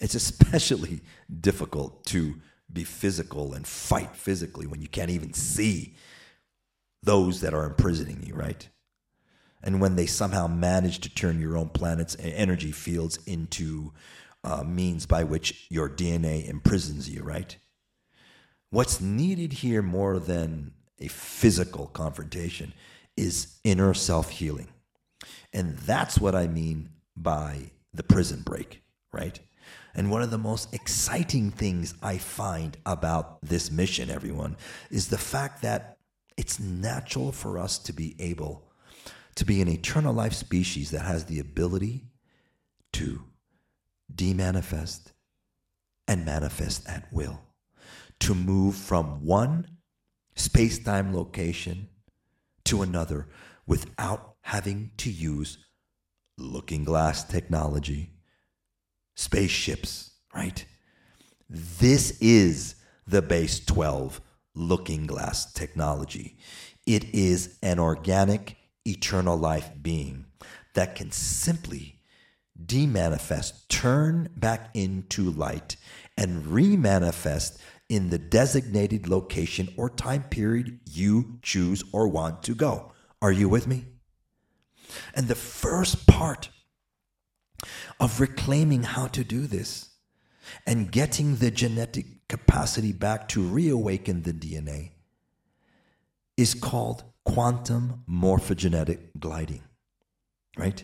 It's 0.00 0.14
especially 0.14 1.00
difficult 1.40 2.04
to 2.06 2.36
be 2.72 2.84
physical 2.84 3.52
and 3.52 3.66
fight 3.66 4.16
physically 4.16 4.66
when 4.66 4.80
you 4.80 4.88
can't 4.88 5.10
even 5.10 5.34
see 5.34 5.96
those 7.02 7.42
that 7.42 7.52
are 7.52 7.64
imprisoning 7.64 8.22
you, 8.26 8.34
right? 8.34 8.68
And 9.62 9.80
when 9.80 9.96
they 9.96 10.06
somehow 10.06 10.46
manage 10.46 11.00
to 11.00 11.14
turn 11.14 11.40
your 11.40 11.56
own 11.56 11.68
planet's 11.68 12.16
energy 12.18 12.72
fields 12.72 13.18
into 13.26 13.92
uh, 14.44 14.62
means 14.64 15.06
by 15.06 15.24
which 15.24 15.66
your 15.68 15.88
DNA 15.88 16.48
imprisons 16.48 17.08
you, 17.08 17.22
right? 17.22 17.56
What's 18.70 19.00
needed 19.00 19.52
here 19.52 19.82
more 19.82 20.18
than 20.18 20.72
a 20.98 21.08
physical 21.08 21.88
confrontation 21.88 22.72
is 23.16 23.58
inner 23.64 23.94
self 23.94 24.30
healing. 24.30 24.68
And 25.52 25.76
that's 25.78 26.18
what 26.18 26.34
I 26.34 26.46
mean 26.46 26.90
by 27.16 27.70
the 27.92 28.02
prison 28.02 28.42
break, 28.42 28.82
right? 29.12 29.38
And 29.94 30.10
one 30.10 30.22
of 30.22 30.30
the 30.30 30.38
most 30.38 30.72
exciting 30.72 31.50
things 31.50 31.94
I 32.02 32.16
find 32.16 32.76
about 32.86 33.42
this 33.42 33.70
mission, 33.70 34.10
everyone, 34.10 34.56
is 34.90 35.08
the 35.08 35.18
fact 35.18 35.62
that 35.62 35.98
it's 36.36 36.58
natural 36.58 37.30
for 37.30 37.58
us 37.58 37.78
to 37.80 37.92
be 37.92 38.16
able 38.18 38.64
to 39.34 39.44
be 39.44 39.60
an 39.60 39.68
eternal 39.68 40.14
life 40.14 40.32
species 40.32 40.90
that 40.90 41.00
has 41.02 41.26
the 41.26 41.38
ability 41.38 42.04
to 42.92 43.22
demanifest, 44.14 45.12
and 46.08 46.24
manifest 46.24 46.88
at 46.88 47.12
will. 47.12 47.40
To 48.20 48.34
move 48.34 48.74
from 48.74 49.24
one 49.24 49.66
space 50.34 50.78
time 50.78 51.14
location 51.14 51.88
to 52.64 52.82
another 52.82 53.28
without 53.66 54.36
having 54.42 54.90
to 54.98 55.10
use 55.10 55.58
looking 56.38 56.84
glass 56.84 57.24
technology, 57.24 58.10
spaceships, 59.14 60.12
right? 60.34 60.64
This 61.48 62.18
is 62.20 62.76
the 63.06 63.22
base 63.22 63.64
12 63.64 64.20
looking 64.54 65.06
glass 65.06 65.52
technology. 65.52 66.38
It 66.86 67.04
is 67.14 67.58
an 67.62 67.78
organic, 67.78 68.56
eternal 68.86 69.36
life 69.36 69.70
being 69.80 70.26
that 70.74 70.94
can 70.94 71.10
simply 71.10 72.00
demanifest, 72.66 73.68
turn 73.68 74.28
back 74.36 74.70
into 74.74 75.30
light, 75.30 75.76
and 76.16 76.44
remanifest 76.44 77.58
in 77.88 78.10
the 78.10 78.18
designated 78.18 79.08
location 79.08 79.68
or 79.76 79.90
time 79.90 80.22
period 80.24 80.80
you 80.88 81.38
choose 81.42 81.82
or 81.92 82.08
want 82.08 82.42
to 82.44 82.54
go. 82.54 82.92
Are 83.20 83.32
you 83.32 83.48
with 83.48 83.66
me? 83.66 83.84
And 85.14 85.28
the 85.28 85.34
first 85.34 86.06
part 86.06 86.48
of 88.00 88.20
reclaiming 88.20 88.82
how 88.82 89.06
to 89.08 89.22
do 89.24 89.46
this 89.46 89.90
and 90.66 90.90
getting 90.90 91.36
the 91.36 91.50
genetic 91.50 92.28
capacity 92.28 92.92
back 92.92 93.28
to 93.28 93.42
reawaken 93.42 94.22
the 94.22 94.32
DNA 94.32 94.92
is 96.36 96.54
called 96.54 97.04
quantum 97.24 98.04
morphogenetic 98.10 98.98
gliding, 99.18 99.62
right? 100.56 100.82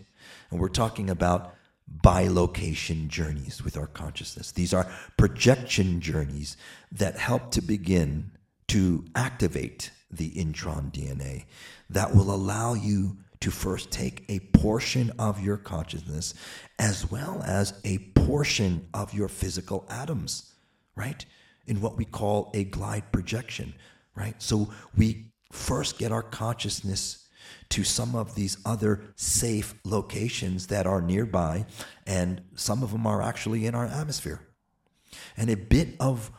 And 0.50 0.60
we're 0.60 0.68
talking 0.68 1.10
about 1.10 1.54
bilocation 2.02 3.08
journeys 3.08 3.64
with 3.64 3.76
our 3.76 3.86
consciousness. 3.86 4.52
These 4.52 4.74
are 4.74 4.90
projection 5.16 6.00
journeys 6.00 6.56
that 6.92 7.16
help 7.16 7.50
to 7.52 7.62
begin 7.62 8.30
to 8.68 9.04
activate 9.14 9.90
the 10.10 10.30
intron 10.30 10.92
DNA 10.92 11.44
that 11.90 12.14
will 12.14 12.34
allow 12.34 12.74
you 12.74 13.16
to 13.40 13.50
first 13.50 13.90
take 13.90 14.24
a 14.28 14.40
portion 14.40 15.12
of 15.18 15.40
your 15.40 15.56
consciousness 15.56 16.34
as 16.78 17.10
well 17.10 17.42
as 17.44 17.74
a 17.84 17.98
portion 18.14 18.86
of 18.94 19.14
your 19.14 19.28
physical 19.28 19.86
atoms, 19.88 20.52
right? 20.96 21.24
In 21.66 21.80
what 21.80 21.96
we 21.96 22.04
call 22.04 22.50
a 22.54 22.64
glide 22.64 23.10
projection, 23.12 23.74
right? 24.14 24.40
So 24.42 24.70
we 24.96 25.26
first 25.52 25.98
get 25.98 26.10
our 26.10 26.22
consciousness 26.22 27.27
to 27.70 27.84
some 27.84 28.14
of 28.14 28.34
these 28.34 28.56
other 28.64 29.02
safe 29.16 29.74
locations 29.84 30.68
that 30.68 30.86
are 30.86 31.00
nearby, 31.00 31.66
and 32.06 32.42
some 32.54 32.82
of 32.82 32.92
them 32.92 33.06
are 33.06 33.22
actually 33.22 33.66
in 33.66 33.74
our 33.74 33.86
atmosphere. 33.86 34.40
And 35.36 35.50
a 35.50 35.56
bit 35.56 35.90
of 36.00 36.30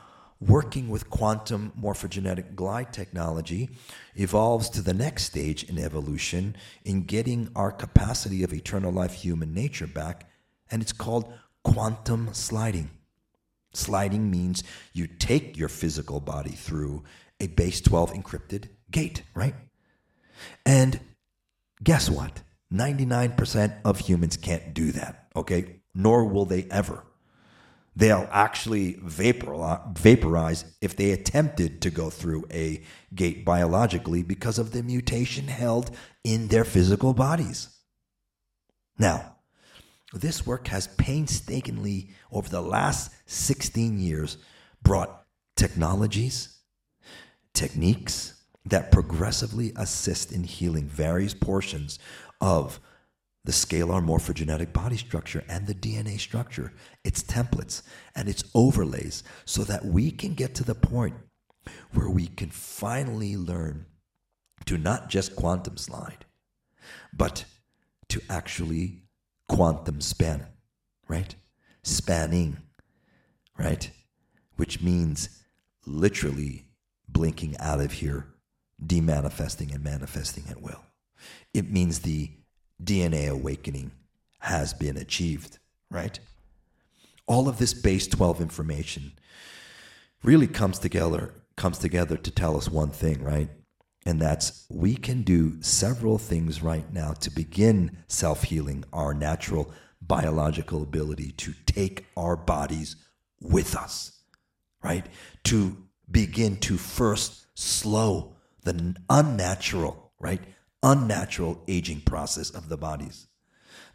working 0.42 0.90
with 0.90 1.10
quantum 1.10 1.74
morphogenetic 1.80 2.56
glide 2.56 2.94
technology 2.94 3.70
evolves 4.16 4.70
to 4.70 4.82
the 4.82 4.94
next 4.94 5.24
stage 5.24 5.64
in 5.66 5.78
evolution 5.78 6.56
in 6.86 7.04
getting 7.04 7.50
our 7.56 7.72
capacity 7.72 8.42
of 8.44 8.54
eternal 8.54 8.92
life 8.92 9.14
human 9.14 9.54
nature 9.54 9.88
back, 9.88 10.30
and 10.72 10.82
it's 10.82 10.94
called 10.94 11.32
quantum 11.64 12.34
sliding. 12.34 12.90
Sliding 13.74 14.32
means 14.32 14.64
you 14.94 15.08
take 15.08 15.58
your 15.58 15.70
physical 15.70 16.20
body 16.20 16.52
through 16.52 17.04
a 17.40 17.48
base 17.48 17.82
12 17.82 18.14
encrypted 18.14 18.70
gate, 18.92 19.24
right? 19.36 19.54
And 20.66 21.00
guess 21.84 22.10
what? 22.10 22.42
99% 22.72 23.82
of 23.84 24.00
humans 24.00 24.38
can't 24.38 24.74
do 24.74 24.92
that, 24.92 25.28
okay? 25.36 25.82
Nor 25.96 26.26
will 26.26 26.46
they 26.46 26.68
ever. 26.70 27.04
They'll 27.96 28.30
actually 28.32 28.96
uh, 28.96 29.78
vaporize 29.92 30.66
if 30.82 30.96
they 30.96 31.12
attempted 31.12 31.82
to 31.82 31.90
go 31.90 32.10
through 32.10 32.46
a 32.52 32.82
gate 33.14 33.44
biologically 33.44 34.24
because 34.24 34.60
of 34.60 34.72
the 34.72 34.84
mutation 34.84 35.48
held 35.48 35.92
in 36.24 36.48
their 36.48 36.64
physical 36.64 37.14
bodies. 37.14 37.70
Now, 38.98 39.36
this 40.14 40.46
work 40.46 40.68
has 40.68 40.88
painstakingly, 40.88 42.12
over 42.32 42.50
the 42.50 42.62
last 42.62 43.12
16 43.26 44.00
years, 44.00 44.38
brought 44.82 45.26
technologies, 45.56 46.58
techniques, 47.54 48.39
that 48.70 48.92
progressively 48.92 49.74
assist 49.76 50.32
in 50.32 50.44
healing 50.44 50.88
various 50.88 51.34
portions 51.34 52.00
of 52.42 52.80
the 53.46 53.52
scalar 53.52 54.04
morphogenetic 54.04 54.74
body 54.74 54.98
structure 54.98 55.44
and 55.48 55.66
the 55.66 55.74
DNA 55.74 56.20
structure, 56.20 56.74
its 57.04 57.24
templates 57.24 57.82
and 58.16 58.28
its 58.28 58.44
overlays, 58.54 59.24
so 59.46 59.64
that 59.64 59.86
we 59.86 60.12
can 60.12 60.34
get 60.34 60.54
to 60.56 60.64
the 60.64 60.76
point 60.76 61.16
where 61.94 62.10
we 62.10 62.28
can 62.28 62.50
finally 62.50 63.36
learn 63.36 63.86
to 64.66 64.78
not 64.78 65.10
just 65.10 65.36
quantum 65.36 65.78
slide, 65.78 66.26
but 67.14 67.46
to 68.10 68.22
actually 68.30 69.04
quantum 69.48 70.02
span, 70.02 70.46
right? 71.08 71.34
Spanning, 71.82 72.58
right? 73.58 73.90
Which 74.58 74.82
means 74.82 75.44
literally 75.86 76.66
blinking 77.08 77.58
out 77.58 77.80
of 77.80 77.94
here 77.94 78.28
demanifesting 78.86 79.74
and 79.74 79.84
manifesting 79.84 80.46
at 80.50 80.62
will. 80.62 80.84
It 81.54 81.72
means 81.72 82.00
the 82.00 82.32
DNA 82.84 83.30
awakening 83.30 83.92
has 84.40 84.74
been 84.74 84.98
achieved, 84.98 85.60
right? 85.92 86.20
All 87.28 87.48
of 87.48 87.58
this 87.58 87.74
base 87.74 88.08
12 88.08 88.42
information 88.42 89.14
really 90.24 90.48
comes 90.48 90.80
together 90.80 91.34
comes 91.60 91.78
together 91.78 92.16
to 92.16 92.32
tell 92.32 92.56
us 92.56 92.70
one 92.70 92.90
thing, 92.90 93.22
right? 93.22 93.50
And 94.06 94.20
that's 94.20 94.66
we 94.70 94.96
can 94.96 95.24
do 95.24 95.62
several 95.62 96.18
things 96.18 96.64
right 96.64 96.92
now 96.94 97.12
to 97.20 97.30
begin 97.30 97.98
self-healing 98.08 98.86
our 98.94 99.14
natural 99.14 99.72
biological 100.02 100.82
ability 100.82 101.32
to 101.34 101.54
take 101.66 102.06
our 102.16 102.38
bodies 102.38 102.96
with 103.42 103.76
us, 103.76 104.22
right? 104.82 105.06
To 105.46 105.78
begin 106.10 106.56
to 106.62 106.78
first 106.78 107.46
slow 107.56 108.36
the 108.70 108.96
unnatural, 109.10 110.14
right? 110.20 110.42
Unnatural 110.84 111.64
aging 111.68 112.02
process 112.02 112.50
of 112.50 112.70
the 112.70 112.78
bodies. 112.78 113.28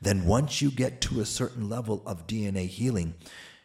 Then 0.00 0.26
once 0.26 0.60
you 0.60 0.70
get 0.70 1.00
to 1.02 1.20
a 1.20 1.26
certain 1.26 1.68
level 1.68 2.02
of 2.06 2.26
DNA 2.26 2.66
healing, 2.66 3.14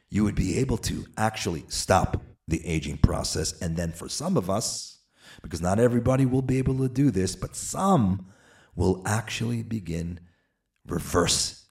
you 0.10 0.24
would 0.24 0.36
be 0.36 0.58
able 0.60 0.78
to 0.78 1.06
actually 1.17 1.65
stop 1.67 2.22
the 2.48 2.65
aging 2.65 2.98
process. 2.98 3.60
And 3.62 3.76
then 3.76 3.91
for 3.91 4.08
some 4.08 4.38
of 4.38 4.50
us, 4.50 5.00
because 5.41 5.62
not 5.62 5.80
everybody 5.80 6.26
will 6.26 6.41
be 6.41 6.58
able 6.58 6.78
to 6.80 6.89
do 6.89 7.12
this, 7.12 7.36
but 7.36 7.56
some 7.56 8.28
will 8.76 9.02
actually 9.06 9.63
begin 9.63 10.19
reverse 10.88 11.65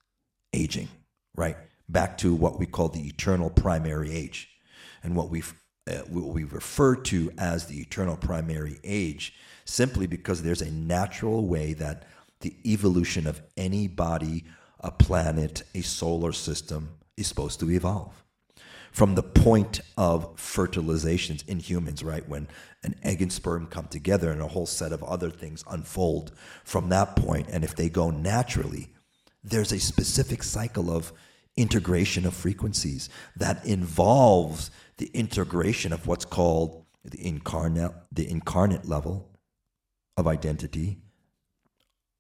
aging, 0.52 0.88
right? 1.34 1.56
Back 1.88 2.18
to 2.18 2.34
what 2.34 2.58
we 2.58 2.66
call 2.66 2.88
the 2.88 3.06
eternal 3.06 3.50
primary 3.50 4.12
age. 4.12 4.50
And 5.02 5.16
what 5.16 5.30
we've 5.30 5.54
Uh, 5.88 6.00
what 6.08 6.34
we 6.34 6.44
refer 6.44 6.94
to 6.94 7.32
as 7.38 7.66
the 7.66 7.80
eternal 7.80 8.16
primary 8.16 8.78
age, 8.84 9.32
simply 9.64 10.06
because 10.06 10.42
there's 10.42 10.60
a 10.60 10.70
natural 10.70 11.46
way 11.46 11.72
that 11.72 12.04
the 12.40 12.54
evolution 12.66 13.26
of 13.26 13.40
any 13.56 13.88
body, 13.88 14.44
a 14.80 14.90
planet, 14.90 15.62
a 15.74 15.80
solar 15.80 16.32
system 16.32 16.90
is 17.16 17.26
supposed 17.26 17.58
to 17.58 17.70
evolve. 17.70 18.22
From 18.92 19.14
the 19.14 19.22
point 19.22 19.80
of 19.96 20.36
fertilizations 20.36 21.46
in 21.48 21.58
humans, 21.58 22.02
right? 22.02 22.28
When 22.28 22.48
an 22.82 22.94
egg 23.02 23.22
and 23.22 23.32
sperm 23.32 23.66
come 23.66 23.86
together 23.86 24.30
and 24.30 24.42
a 24.42 24.48
whole 24.48 24.66
set 24.66 24.92
of 24.92 25.02
other 25.02 25.30
things 25.30 25.64
unfold 25.70 26.32
from 26.64 26.90
that 26.90 27.16
point, 27.16 27.48
and 27.50 27.64
if 27.64 27.74
they 27.76 27.88
go 27.88 28.10
naturally, 28.10 28.92
there's 29.42 29.72
a 29.72 29.78
specific 29.78 30.42
cycle 30.42 30.90
of 30.90 31.12
integration 31.56 32.26
of 32.26 32.34
frequencies 32.34 33.08
that 33.36 33.64
involves 33.64 34.70
the 34.98 35.10
integration 35.14 35.92
of 35.92 36.06
what's 36.06 36.24
called 36.24 36.84
the 37.04 37.24
incarnate, 37.24 37.92
the 38.12 38.28
incarnate 38.28 38.86
level 38.86 39.30
of 40.16 40.26
identity 40.26 40.98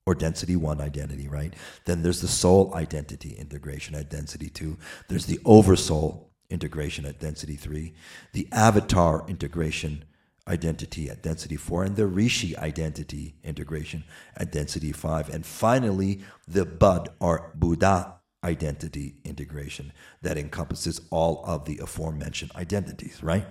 or 0.06 0.14
density 0.14 0.56
one 0.56 0.80
identity, 0.80 1.28
right? 1.28 1.52
Then 1.84 2.02
there's 2.02 2.22
the 2.22 2.28
soul 2.28 2.72
identity 2.74 3.34
integration 3.34 3.94
at 3.94 4.08
density 4.08 4.48
two. 4.48 4.78
There's 5.08 5.26
the 5.26 5.40
oversoul 5.44 6.30
integration 6.48 7.04
at 7.04 7.20
density 7.20 7.56
three, 7.56 7.94
the 8.32 8.48
avatar 8.52 9.24
integration 9.28 10.04
identity 10.46 11.10
at 11.10 11.22
density 11.22 11.56
four, 11.56 11.84
and 11.84 11.96
the 11.96 12.06
rishi 12.06 12.56
identity 12.56 13.34
integration 13.44 14.04
at 14.36 14.50
density 14.50 14.92
five. 14.92 15.28
And 15.28 15.44
finally, 15.44 16.20
the 16.46 16.64
bud 16.64 17.10
or 17.20 17.52
Buddha 17.54 18.17
identity 18.44 19.16
integration 19.24 19.92
that 20.22 20.38
encompasses 20.38 21.00
all 21.10 21.42
of 21.44 21.64
the 21.64 21.78
aforementioned 21.78 22.52
identities, 22.54 23.22
right? 23.22 23.46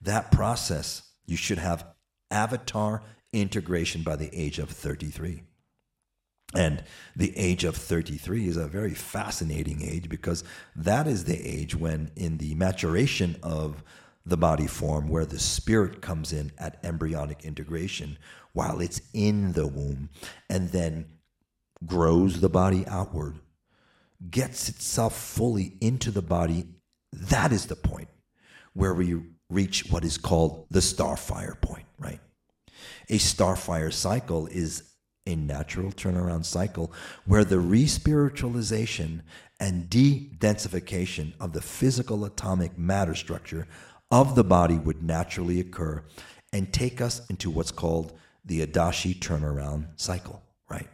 That 0.00 0.30
process, 0.30 1.02
you 1.26 1.36
should 1.36 1.58
have 1.58 1.84
avatar 2.30 3.02
integration 3.32 4.02
by 4.02 4.16
the 4.16 4.30
age 4.32 4.58
of 4.58 4.70
33. 4.70 5.42
And 6.54 6.82
the 7.14 7.36
age 7.36 7.64
of 7.64 7.76
33 7.76 8.48
is 8.48 8.56
a 8.56 8.66
very 8.66 8.94
fascinating 8.94 9.82
age 9.82 10.08
because 10.08 10.42
that 10.74 11.06
is 11.06 11.24
the 11.24 11.36
age 11.36 11.76
when, 11.76 12.10
in 12.16 12.38
the 12.38 12.54
maturation 12.54 13.36
of 13.42 13.84
the 14.26 14.36
body 14.36 14.66
form, 14.66 15.08
where 15.08 15.26
the 15.26 15.38
spirit 15.38 16.02
comes 16.02 16.32
in 16.32 16.50
at 16.58 16.78
embryonic 16.84 17.44
integration 17.44 18.18
while 18.52 18.80
it's 18.80 19.00
in 19.14 19.52
the 19.52 19.66
womb, 19.66 20.10
and 20.48 20.70
then 20.70 21.06
grows 21.84 22.40
the 22.40 22.48
body 22.48 22.84
outward, 22.86 23.36
gets 24.30 24.68
itself 24.68 25.16
fully 25.16 25.76
into 25.80 26.10
the 26.10 26.22
body, 26.22 26.66
that 27.12 27.52
is 27.52 27.66
the 27.66 27.76
point 27.76 28.08
where 28.74 28.94
we 28.94 29.20
reach 29.48 29.90
what 29.90 30.04
is 30.04 30.16
called 30.16 30.66
the 30.70 30.80
starfire 30.80 31.60
point, 31.60 31.86
right? 31.98 32.20
A 33.08 33.18
starfire 33.18 33.92
cycle 33.92 34.46
is 34.46 34.94
a 35.26 35.34
natural 35.34 35.90
turnaround 35.90 36.44
cycle 36.44 36.92
where 37.26 37.44
the 37.44 37.56
respiritualization 37.56 39.20
and 39.58 39.90
de 39.90 40.30
densification 40.38 41.32
of 41.40 41.52
the 41.52 41.60
physical 41.60 42.24
atomic 42.24 42.78
matter 42.78 43.14
structure 43.14 43.66
of 44.10 44.34
the 44.34 44.44
body 44.44 44.76
would 44.76 45.02
naturally 45.02 45.60
occur 45.60 46.02
and 46.52 46.72
take 46.72 47.00
us 47.00 47.20
into 47.28 47.50
what's 47.50 47.70
called 47.70 48.18
the 48.44 48.66
Adashi 48.66 49.16
turnaround 49.18 49.86
cycle, 49.96 50.42
right? 50.68 50.88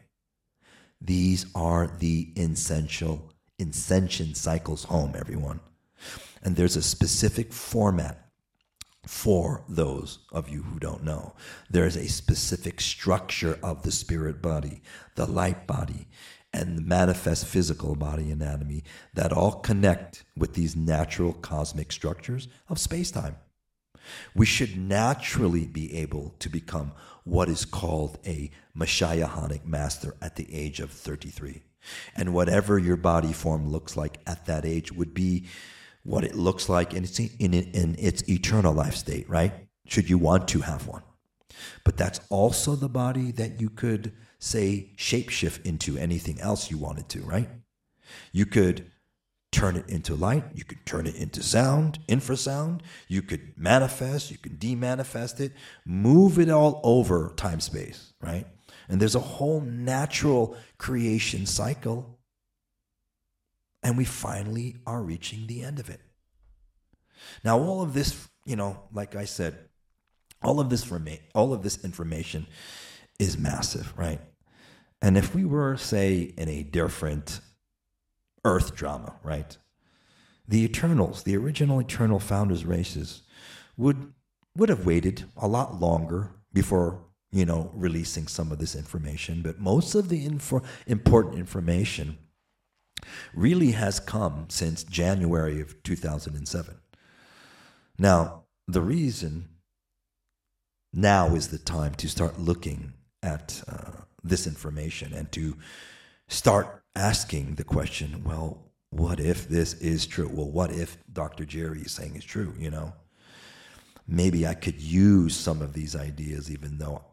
These 1.06 1.46
are 1.54 1.86
the 1.86 2.32
essential 2.36 3.32
ascension 3.60 4.34
cycles 4.34 4.84
home, 4.84 5.14
everyone. 5.16 5.60
And 6.42 6.56
there's 6.56 6.76
a 6.76 6.82
specific 6.82 7.52
format 7.52 8.28
for 9.06 9.62
those 9.68 10.18
of 10.32 10.48
you 10.48 10.62
who 10.62 10.80
don't 10.80 11.04
know. 11.04 11.34
There 11.70 11.86
is 11.86 11.96
a 11.96 12.08
specific 12.08 12.80
structure 12.80 13.56
of 13.62 13.82
the 13.82 13.92
spirit 13.92 14.42
body, 14.42 14.82
the 15.14 15.26
light 15.26 15.66
body, 15.68 16.08
and 16.52 16.76
the 16.76 16.82
manifest 16.82 17.46
physical 17.46 17.94
body 17.94 18.30
anatomy 18.32 18.82
that 19.14 19.32
all 19.32 19.60
connect 19.60 20.24
with 20.36 20.54
these 20.54 20.74
natural 20.74 21.34
cosmic 21.34 21.92
structures 21.92 22.48
of 22.68 22.80
space 22.80 23.12
time. 23.12 23.36
We 24.34 24.46
should 24.46 24.76
naturally 24.76 25.66
be 25.66 25.96
able 25.98 26.34
to 26.40 26.48
become 26.48 26.92
what 27.26 27.48
is 27.48 27.64
called 27.64 28.18
a 28.24 28.50
Messiahonic 28.72 29.66
master 29.66 30.14
at 30.22 30.36
the 30.36 30.46
age 30.54 30.78
of 30.78 30.92
33. 30.92 31.60
And 32.14 32.32
whatever 32.32 32.78
your 32.78 32.96
body 32.96 33.32
form 33.32 33.68
looks 33.68 33.96
like 33.96 34.20
at 34.28 34.46
that 34.46 34.64
age 34.64 34.92
would 34.92 35.12
be 35.12 35.46
what 36.04 36.22
it 36.22 36.36
looks 36.36 36.68
like 36.68 36.94
in 36.94 37.02
its, 37.02 37.18
in, 37.18 37.52
in 37.52 37.96
its 37.98 38.26
eternal 38.28 38.72
life 38.72 38.94
state, 38.94 39.28
right? 39.28 39.52
Should 39.88 40.08
you 40.08 40.18
want 40.18 40.46
to 40.48 40.60
have 40.60 40.86
one. 40.86 41.02
But 41.82 41.96
that's 41.96 42.20
also 42.28 42.76
the 42.76 42.88
body 42.88 43.32
that 43.32 43.60
you 43.60 43.70
could, 43.70 44.12
say, 44.38 44.92
shapeshift 44.96 45.66
into 45.66 45.98
anything 45.98 46.40
else 46.40 46.70
you 46.70 46.78
wanted 46.78 47.08
to, 47.08 47.22
right? 47.22 47.48
You 48.30 48.46
could 48.46 48.92
turn 49.56 49.76
it 49.76 49.88
into 49.88 50.14
light, 50.14 50.44
you 50.54 50.64
could 50.64 50.84
turn 50.84 51.06
it 51.06 51.14
into 51.14 51.42
sound, 51.42 51.98
infrasound, 52.08 52.80
you 53.08 53.22
could 53.22 53.54
manifest, 53.56 54.30
you 54.30 54.36
could 54.36 54.60
demanifest 54.60 55.40
it, 55.40 55.52
move 55.86 56.38
it 56.38 56.50
all 56.50 56.78
over 56.84 57.32
time 57.36 57.60
space, 57.60 58.12
right? 58.20 58.46
And 58.86 59.00
there's 59.00 59.14
a 59.14 59.20
whole 59.20 59.62
natural 59.62 60.58
creation 60.76 61.46
cycle. 61.46 62.18
And 63.82 63.96
we 63.96 64.04
finally 64.04 64.76
are 64.86 65.02
reaching 65.02 65.46
the 65.46 65.62
end 65.62 65.80
of 65.80 65.88
it. 65.88 66.00
Now, 67.42 67.58
all 67.58 67.80
of 67.80 67.94
this, 67.94 68.28
you 68.44 68.56
know, 68.56 68.82
like 68.92 69.16
I 69.16 69.24
said, 69.24 69.56
all 70.42 70.60
of 70.60 70.68
this 70.68 70.92
all 71.34 71.54
of 71.54 71.62
this 71.62 71.82
information 71.82 72.46
is 73.18 73.38
massive, 73.38 73.94
right? 73.96 74.20
And 75.00 75.16
if 75.16 75.34
we 75.34 75.46
were, 75.46 75.78
say, 75.78 76.34
in 76.36 76.48
a 76.50 76.62
different 76.62 77.40
Earth 78.46 78.74
drama, 78.74 79.14
right? 79.22 79.56
The 80.48 80.62
Eternals, 80.64 81.24
the 81.24 81.36
original 81.36 81.80
Eternal 81.80 82.20
Founders 82.20 82.64
races, 82.64 83.22
would 83.76 84.12
would 84.56 84.68
have 84.70 84.86
waited 84.86 85.24
a 85.36 85.46
lot 85.46 85.80
longer 85.80 86.30
before 86.52 87.04
you 87.30 87.44
know 87.44 87.70
releasing 87.74 88.26
some 88.26 88.52
of 88.52 88.58
this 88.58 88.74
information. 88.74 89.42
But 89.42 89.58
most 89.58 89.94
of 89.94 90.08
the 90.08 90.24
info, 90.24 90.62
important 90.86 91.34
information 91.38 92.18
really 93.34 93.72
has 93.72 94.00
come 94.00 94.46
since 94.48 94.84
January 94.84 95.60
of 95.60 95.82
2007. 95.82 96.76
Now, 97.98 98.44
the 98.66 98.80
reason 98.80 99.48
now 100.92 101.34
is 101.34 101.48
the 101.48 101.58
time 101.58 101.94
to 101.96 102.08
start 102.08 102.38
looking 102.38 102.94
at 103.22 103.62
uh, 103.68 104.02
this 104.22 104.46
information 104.46 105.12
and 105.12 105.30
to 105.32 105.56
start 106.28 106.82
asking 106.96 107.54
the 107.54 107.64
question 107.64 108.22
well, 108.24 108.72
what 108.90 109.20
if 109.20 109.48
this 109.48 109.74
is 109.74 110.06
true? 110.06 110.30
Well, 110.32 110.50
what 110.50 110.72
if 110.72 110.96
Dr. 111.12 111.44
Jerry 111.44 111.82
is 111.82 111.92
saying 111.92 112.16
it's 112.16 112.24
true, 112.24 112.54
you 112.58 112.70
know? 112.70 112.94
Maybe 114.08 114.46
I 114.46 114.54
could 114.54 114.80
use 114.80 115.36
some 115.36 115.60
of 115.60 115.72
these 115.72 115.94
ideas 115.94 116.50
even 116.50 116.78
though 116.78 117.04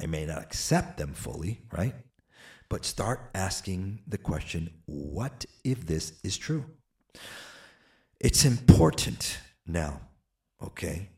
I 0.00 0.06
may 0.06 0.26
not 0.26 0.42
accept 0.42 0.98
them 0.98 1.14
fully, 1.14 1.62
right? 1.72 1.94
But 2.68 2.84
start 2.84 3.30
asking 3.34 4.00
the 4.06 4.18
question 4.18 4.70
what 4.86 5.44
if 5.64 5.86
this 5.86 6.12
is 6.22 6.36
true? 6.38 6.64
It's 8.20 8.44
important 8.44 9.38
now, 9.66 10.00
okay? 10.62 11.10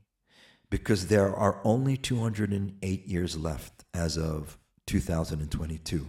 Because 0.70 1.06
there 1.06 1.34
are 1.34 1.60
only 1.64 1.96
208 1.96 3.06
years 3.06 3.36
left 3.36 3.84
as 3.94 4.16
of 4.16 4.58
2022 4.86 6.06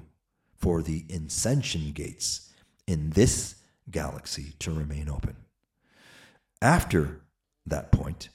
for 0.59 0.81
the 0.81 1.05
ascension 1.09 1.91
gates 1.91 2.51
in 2.85 3.11
this 3.11 3.55
galaxy 3.89 4.53
to 4.59 4.71
remain 4.71 5.09
open. 5.09 5.35
After 6.61 7.21
that 7.65 7.91
point, 7.91 8.29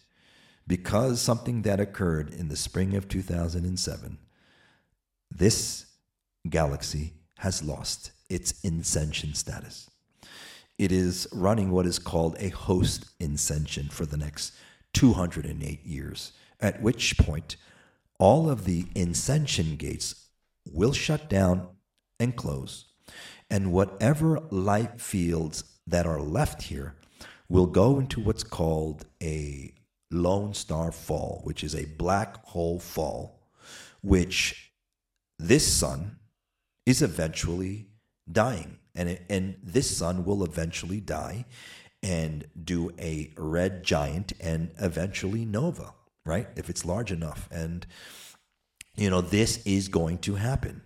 because 0.66 1.20
something 1.20 1.62
that 1.62 1.80
occurred 1.80 2.32
in 2.32 2.48
the 2.48 2.56
spring 2.56 2.96
of 2.96 3.08
2007, 3.08 4.18
this 5.30 5.86
galaxy 6.48 7.14
has 7.38 7.62
lost 7.62 8.12
its 8.30 8.54
ascension 8.64 9.34
status. 9.34 9.90
It 10.78 10.90
is 10.90 11.28
running 11.32 11.70
what 11.70 11.86
is 11.86 11.98
called 11.98 12.36
a 12.38 12.48
host 12.48 13.06
ascension 13.20 13.88
for 13.88 14.06
the 14.06 14.16
next 14.16 14.54
208 14.94 15.84
years, 15.84 16.32
at 16.60 16.80
which 16.80 17.18
point 17.18 17.56
all 18.18 18.48
of 18.48 18.64
the 18.64 18.86
ascension 18.96 19.76
gates 19.76 20.28
will 20.72 20.92
shut 20.92 21.28
down 21.28 21.68
and 22.18 22.36
close. 22.36 22.86
And 23.50 23.72
whatever 23.72 24.40
light 24.50 25.00
fields 25.00 25.64
that 25.86 26.06
are 26.06 26.20
left 26.20 26.62
here 26.62 26.94
will 27.48 27.66
go 27.66 27.98
into 27.98 28.20
what's 28.20 28.44
called 28.44 29.04
a 29.22 29.74
lone 30.10 30.54
star 30.54 30.92
fall, 30.92 31.40
which 31.44 31.62
is 31.62 31.74
a 31.74 31.84
black 31.84 32.44
hole 32.46 32.78
fall, 32.78 33.40
which 34.02 34.72
this 35.38 35.70
sun 35.70 36.18
is 36.86 37.02
eventually 37.02 37.88
dying. 38.30 38.78
And, 38.94 39.08
it, 39.08 39.22
and 39.28 39.56
this 39.62 39.96
sun 39.96 40.24
will 40.24 40.44
eventually 40.44 41.00
die 41.00 41.44
and 42.02 42.44
do 42.62 42.92
a 42.98 43.32
red 43.36 43.82
giant 43.82 44.32
and 44.40 44.70
eventually 44.78 45.44
nova, 45.44 45.92
right? 46.24 46.46
If 46.56 46.70
it's 46.70 46.84
large 46.84 47.10
enough. 47.10 47.48
And, 47.50 47.86
you 48.94 49.10
know, 49.10 49.20
this 49.20 49.62
is 49.64 49.88
going 49.88 50.18
to 50.18 50.36
happen. 50.36 50.82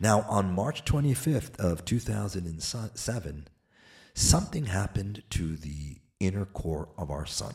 Now, 0.00 0.22
on 0.28 0.52
March 0.52 0.84
25th 0.84 1.58
of 1.58 1.84
2007, 1.84 3.48
something 4.14 4.66
happened 4.66 5.22
to 5.30 5.56
the 5.56 5.98
inner 6.20 6.44
core 6.44 6.88
of 6.96 7.10
our 7.10 7.26
sun. 7.26 7.54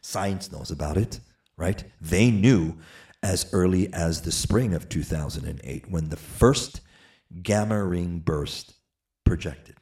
Science 0.00 0.52
knows 0.52 0.70
about 0.70 0.96
it, 0.96 1.20
right? 1.56 1.82
They 2.00 2.30
knew 2.30 2.76
as 3.22 3.48
early 3.52 3.92
as 3.92 4.22
the 4.22 4.32
spring 4.32 4.74
of 4.74 4.88
2008 4.88 5.90
when 5.90 6.08
the 6.08 6.16
first 6.16 6.80
gamma 7.42 7.82
ring 7.82 8.20
burst 8.20 8.74
projected. 9.24 9.76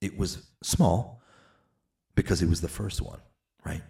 It 0.00 0.18
was 0.18 0.46
small 0.62 1.22
because 2.14 2.42
it 2.42 2.48
was 2.48 2.60
the 2.60 2.68
first 2.68 3.00
one, 3.00 3.20
right? 3.64 3.82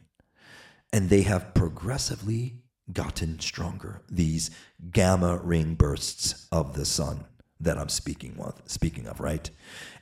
And 0.92 1.08
they 1.08 1.22
have 1.22 1.54
progressively 1.54 2.56
gotten 2.92 3.38
stronger. 3.40 4.02
These 4.10 4.50
gamma 4.90 5.38
ring 5.38 5.74
bursts 5.74 6.46
of 6.50 6.74
the 6.74 6.84
sun 6.84 7.24
that 7.60 7.78
I'm 7.78 7.88
speaking 7.88 8.36
of, 8.38 8.60
speaking 8.66 9.06
of, 9.06 9.20
right? 9.20 9.50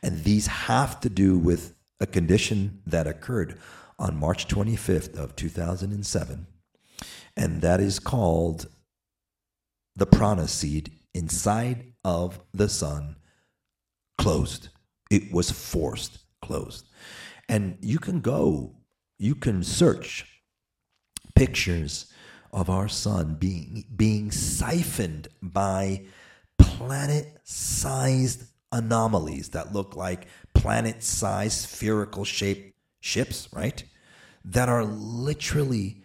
And 0.03 0.25
these 0.25 0.47
have 0.47 1.01
to 1.01 1.09
do 1.09 1.39
with 1.39 1.75
a 2.01 2.07
condition 2.07 2.83
that 2.87 3.07
occurred 3.07 3.59
on 3.99 4.17
March 4.17 4.47
25th 4.47 5.17
of 5.17 5.35
2007, 5.37 6.47
and 7.37 7.63
that 7.63 7.81
is 7.81 7.99
called 7.99 8.67
the 9.95 10.07
prana 10.07 10.47
seed 10.47 10.93
inside 11.15 11.93
of 12.05 12.41
the 12.53 12.69
sun 12.69 13.17
closed. 14.19 14.69
It 15.11 15.33
was 15.33 15.51
forced 15.51 16.19
closed. 16.43 16.87
And 17.49 17.79
you 17.81 17.99
can 17.99 18.21
go, 18.21 18.77
you 19.19 19.35
can 19.35 19.63
search 19.63 20.27
pictures 21.35 22.13
of 22.57 22.71
our 22.71 22.89
sun 22.89 23.35
being, 23.35 23.85
being 23.95 24.33
siphoned 24.33 25.29
by 25.43 26.03
planet 26.59 27.39
sized 27.45 28.45
anomalies 28.73 29.51
that 29.51 29.75
look 29.75 29.95
like 29.95 30.27
planet 30.55 31.03
sized 31.03 31.69
spherical 31.69 32.25
shaped 32.25 32.75
ships, 33.01 33.49
right? 33.53 33.85
That 34.43 34.71
are 34.71 34.85
literally 34.85 36.03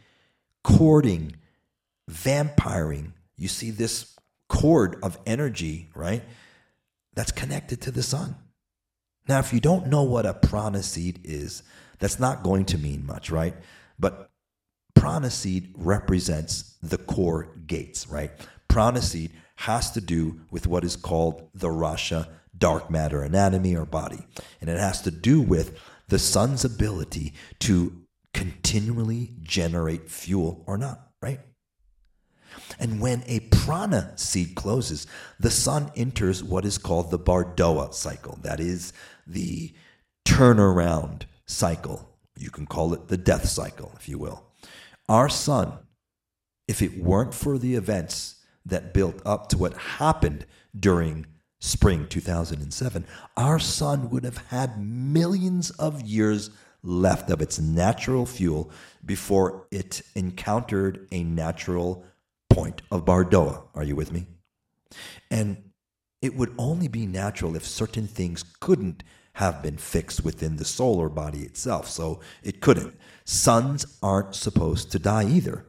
courting, 0.61 1.37
vampiring. 2.11 3.13
You 3.37 3.47
see 3.47 3.71
this 3.71 4.17
cord 4.49 4.97
of 5.01 5.17
energy, 5.25 5.89
right? 5.95 6.21
That's 7.13 7.31
connected 7.31 7.79
to 7.83 7.91
the 7.91 8.03
sun. 8.03 8.35
Now, 9.29 9.39
if 9.39 9.53
you 9.53 9.61
don't 9.61 9.87
know 9.87 10.03
what 10.03 10.25
a 10.25 10.33
prana 10.33 10.83
seed 10.83 11.21
is, 11.23 11.63
that's 11.99 12.19
not 12.19 12.43
going 12.43 12.65
to 12.65 12.77
mean 12.77 13.05
much, 13.05 13.31
right? 13.31 13.55
But 13.97 14.30
prana 14.93 15.29
seed 15.29 15.73
represents 15.77 16.75
the 16.81 16.97
core 16.97 17.49
gates, 17.67 18.07
right? 18.07 18.31
Prana 18.67 19.01
seed 19.01 19.31
has 19.57 19.91
to 19.91 20.01
do 20.01 20.41
with 20.49 20.67
what 20.67 20.83
is 20.83 20.95
called 20.95 21.49
the 21.53 21.67
Rasha 21.67 22.27
dark 22.57 22.89
matter 22.89 23.21
anatomy 23.21 23.75
or 23.75 23.85
body. 23.85 24.25
And 24.59 24.69
it 24.69 24.79
has 24.79 25.01
to 25.03 25.11
do 25.11 25.41
with 25.41 25.77
the 26.07 26.19
sun's 26.19 26.65
ability 26.65 27.33
to 27.59 28.01
continually 28.33 29.33
generate 29.41 30.09
fuel 30.09 30.63
or 30.67 30.77
not, 30.77 31.09
right? 31.21 31.39
And 32.79 32.99
when 32.99 33.23
a 33.27 33.39
prana 33.39 34.13
seed 34.17 34.55
closes, 34.55 35.07
the 35.39 35.51
sun 35.51 35.91
enters 35.95 36.43
what 36.43 36.65
is 36.65 36.77
called 36.77 37.11
the 37.11 37.19
Bardoa 37.19 37.93
cycle. 37.93 38.39
That 38.41 38.59
is 38.59 38.93
the 39.27 39.73
turnaround 40.25 41.23
cycle. 41.45 42.09
You 42.37 42.49
can 42.49 42.65
call 42.65 42.93
it 42.93 43.07
the 43.07 43.17
death 43.17 43.47
cycle, 43.47 43.91
if 43.97 44.09
you 44.09 44.17
will. 44.17 44.50
Our 45.11 45.27
sun, 45.27 45.73
if 46.69 46.81
it 46.81 46.97
weren't 46.97 47.33
for 47.33 47.57
the 47.57 47.75
events 47.75 48.35
that 48.65 48.93
built 48.93 49.21
up 49.25 49.49
to 49.49 49.57
what 49.57 49.73
happened 49.75 50.45
during 50.73 51.25
spring 51.59 52.07
2007, 52.07 53.05
our 53.35 53.59
sun 53.59 54.09
would 54.09 54.23
have 54.23 54.37
had 54.37 54.81
millions 54.81 55.69
of 55.71 56.01
years 56.01 56.49
left 56.81 57.29
of 57.29 57.41
its 57.41 57.59
natural 57.59 58.25
fuel 58.25 58.71
before 59.05 59.67
it 59.69 60.01
encountered 60.15 61.09
a 61.11 61.25
natural 61.25 62.05
point 62.49 62.81
of 62.89 63.03
Bardoa. 63.03 63.63
Are 63.75 63.83
you 63.83 63.97
with 63.97 64.13
me? 64.13 64.27
And 65.29 65.71
it 66.21 66.37
would 66.37 66.55
only 66.57 66.87
be 66.87 67.05
natural 67.05 67.57
if 67.57 67.65
certain 67.65 68.07
things 68.07 68.45
couldn't 68.61 69.03
have 69.33 69.61
been 69.61 69.77
fixed 69.77 70.23
within 70.23 70.57
the 70.57 70.65
solar 70.65 71.09
body 71.09 71.41
itself. 71.41 71.87
So 71.89 72.19
it 72.43 72.61
couldn't. 72.61 72.95
Suns 73.25 73.85
aren't 74.03 74.35
supposed 74.35 74.91
to 74.91 74.99
die 74.99 75.25
either. 75.25 75.65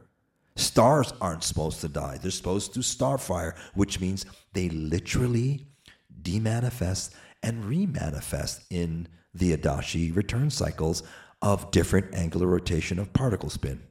Stars 0.55 1.13
aren't 1.19 1.43
supposed 1.43 1.81
to 1.81 1.87
die. 1.87 2.19
They're 2.21 2.31
supposed 2.31 2.73
to 2.73 2.81
starfire, 2.81 3.55
which 3.73 3.99
means 3.99 4.25
they 4.53 4.69
literally 4.69 5.67
demanifest 6.21 7.11
and 7.41 7.63
remanifest 7.63 8.61
in 8.69 9.07
the 9.33 9.55
Adashi 9.55 10.15
return 10.15 10.49
cycles 10.49 11.03
of 11.41 11.71
different 11.71 12.13
angular 12.13 12.47
rotation 12.47 12.99
of 12.99 13.11
particle 13.13 13.49
spin 13.49 13.81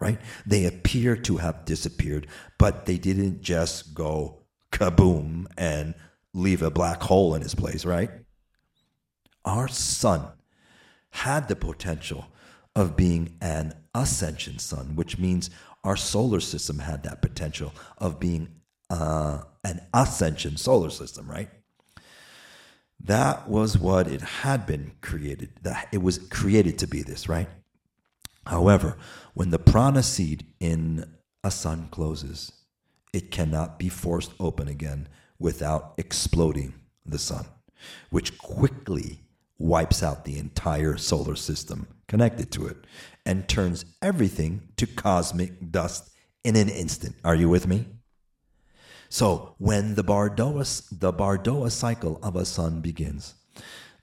right? 0.00 0.18
They 0.46 0.66
appear 0.66 1.16
to 1.16 1.38
have 1.38 1.64
disappeared, 1.64 2.26
but 2.58 2.86
they 2.86 2.98
didn't 2.98 3.42
just 3.42 3.94
go 3.94 4.42
kaboom 4.72 5.46
and 5.56 5.94
leave 6.34 6.62
a 6.62 6.70
black 6.70 7.02
hole 7.02 7.34
in 7.34 7.42
its 7.42 7.54
place, 7.54 7.84
right? 7.84 8.10
Our 9.46 9.68
sun 9.68 10.26
had 11.10 11.48
the 11.48 11.56
potential 11.56 12.26
of 12.74 12.96
being 12.96 13.36
an 13.40 13.74
ascension 13.94 14.58
sun, 14.58 14.96
which 14.96 15.18
means 15.18 15.48
our 15.84 15.96
solar 15.96 16.40
system 16.40 16.80
had 16.80 17.04
that 17.04 17.22
potential 17.22 17.72
of 17.96 18.20
being 18.20 18.48
uh, 18.90 19.42
an 19.64 19.80
ascension 19.94 20.56
solar 20.56 20.90
system, 20.90 21.30
right? 21.30 21.48
That 23.00 23.48
was 23.48 23.78
what 23.78 24.08
it 24.08 24.20
had 24.20 24.66
been 24.66 24.92
created. 25.00 25.50
That 25.62 25.88
it 25.92 26.02
was 26.02 26.18
created 26.18 26.78
to 26.80 26.86
be 26.86 27.02
this, 27.02 27.28
right? 27.28 27.48
However, 28.46 28.96
when 29.34 29.50
the 29.50 29.58
prana 29.58 30.02
seed 30.02 30.46
in 30.60 31.04
a 31.44 31.50
sun 31.50 31.88
closes, 31.90 32.52
it 33.12 33.30
cannot 33.30 33.78
be 33.78 33.88
forced 33.88 34.32
open 34.40 34.68
again 34.68 35.08
without 35.38 35.94
exploding 35.98 36.74
the 37.04 37.18
sun, 37.18 37.46
which 38.10 38.36
quickly 38.38 39.20
wipes 39.58 40.02
out 40.02 40.24
the 40.24 40.38
entire 40.38 40.96
solar 40.96 41.36
system 41.36 41.86
connected 42.08 42.50
to 42.52 42.66
it 42.66 42.76
and 43.24 43.48
turns 43.48 43.84
everything 44.02 44.68
to 44.76 44.86
cosmic 44.86 45.70
dust 45.70 46.10
in 46.44 46.56
an 46.56 46.68
instant. 46.68 47.16
Are 47.24 47.34
you 47.34 47.48
with 47.48 47.66
me? 47.66 47.86
So 49.08 49.54
when 49.58 49.94
the 49.94 50.04
Bardoa, 50.04 50.88
the 50.90 51.12
Bardoa 51.12 51.70
cycle 51.70 52.18
of 52.22 52.36
a 52.36 52.44
sun 52.44 52.80
begins, 52.80 53.34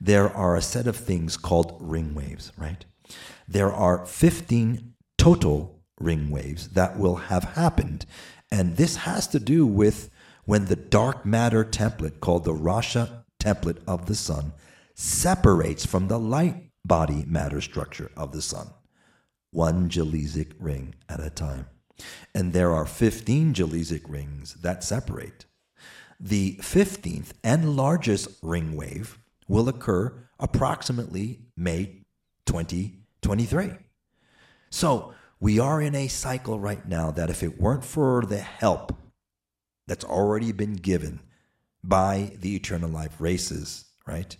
there 0.00 0.34
are 0.34 0.56
a 0.56 0.62
set 0.62 0.86
of 0.86 0.96
things 0.96 1.36
called 1.36 1.76
ring 1.80 2.14
waves, 2.14 2.52
right? 2.56 2.84
there 3.48 3.72
are 3.72 4.06
15 4.06 4.94
total 5.18 5.82
ring 6.00 6.30
waves 6.30 6.70
that 6.70 6.98
will 6.98 7.16
have 7.16 7.44
happened. 7.44 8.06
And 8.50 8.76
this 8.76 8.96
has 8.96 9.26
to 9.28 9.40
do 9.40 9.66
with 9.66 10.10
when 10.44 10.66
the 10.66 10.76
dark 10.76 11.24
matter 11.24 11.64
template, 11.64 12.20
called 12.20 12.44
the 12.44 12.52
Rasha 12.52 13.24
template 13.40 13.78
of 13.86 14.06
the 14.06 14.14
sun, 14.14 14.52
separates 14.94 15.84
from 15.84 16.08
the 16.08 16.18
light 16.18 16.70
body 16.84 17.24
matter 17.26 17.60
structure 17.60 18.10
of 18.16 18.32
the 18.32 18.42
sun, 18.42 18.68
one 19.50 19.88
Jalezic 19.88 20.52
ring 20.58 20.94
at 21.08 21.20
a 21.20 21.30
time. 21.30 21.66
And 22.34 22.52
there 22.52 22.72
are 22.72 22.86
15 22.86 23.54
Jalezic 23.54 24.08
rings 24.08 24.54
that 24.54 24.84
separate. 24.84 25.46
The 26.18 26.56
15th 26.60 27.32
and 27.42 27.76
largest 27.76 28.28
ring 28.42 28.76
wave 28.76 29.18
will 29.48 29.68
occur 29.68 30.28
approximately 30.38 31.40
May 31.56 32.04
2023. 32.46 33.70
So 34.70 35.14
we 35.40 35.58
are 35.58 35.80
in 35.80 35.94
a 35.94 36.08
cycle 36.08 36.58
right 36.58 36.86
now 36.88 37.10
that 37.10 37.30
if 37.30 37.42
it 37.42 37.60
weren't 37.60 37.84
for 37.84 38.22
the 38.22 38.38
help 38.38 38.96
that's 39.86 40.04
already 40.04 40.52
been 40.52 40.74
given 40.74 41.20
by 41.82 42.32
the 42.40 42.56
eternal 42.56 42.88
life 42.88 43.20
races, 43.20 43.84
right? 44.06 44.36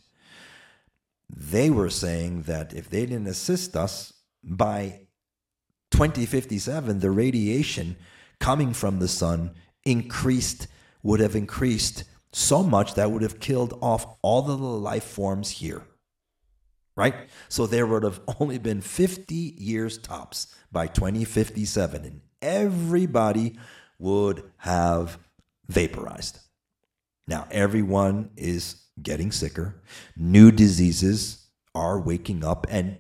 They 1.36 1.70
were 1.70 1.90
saying 1.90 2.42
that 2.42 2.72
if 2.72 2.88
they 2.88 3.06
didn't 3.06 3.26
assist 3.26 3.76
us 3.76 4.12
by 4.42 5.06
2057, 5.90 7.00
the 7.00 7.10
radiation 7.10 7.96
coming 8.40 8.72
from 8.72 8.98
the 8.98 9.08
sun 9.08 9.52
increased, 9.84 10.68
would 11.02 11.20
have 11.20 11.34
increased 11.34 12.04
so 12.32 12.62
much 12.62 12.94
that 12.94 13.10
would 13.10 13.22
have 13.22 13.40
killed 13.40 13.78
off 13.80 14.06
all 14.22 14.42
the 14.42 14.56
life 14.56 15.04
forms 15.04 15.50
here 15.50 15.86
right? 16.96 17.14
So 17.48 17.66
there 17.66 17.86
would 17.86 18.02
have 18.02 18.20
only 18.40 18.58
been 18.58 18.80
50 18.80 19.34
years 19.34 19.98
tops 19.98 20.54
by 20.70 20.86
2057, 20.86 22.04
and 22.04 22.20
everybody 22.42 23.58
would 23.98 24.50
have 24.58 25.18
vaporized. 25.68 26.40
Now, 27.26 27.46
everyone 27.50 28.30
is 28.36 28.83
getting 29.02 29.32
sicker. 29.32 29.82
New 30.16 30.50
diseases 30.50 31.46
are 31.74 32.00
waking 32.00 32.44
up, 32.44 32.66
and 32.68 32.98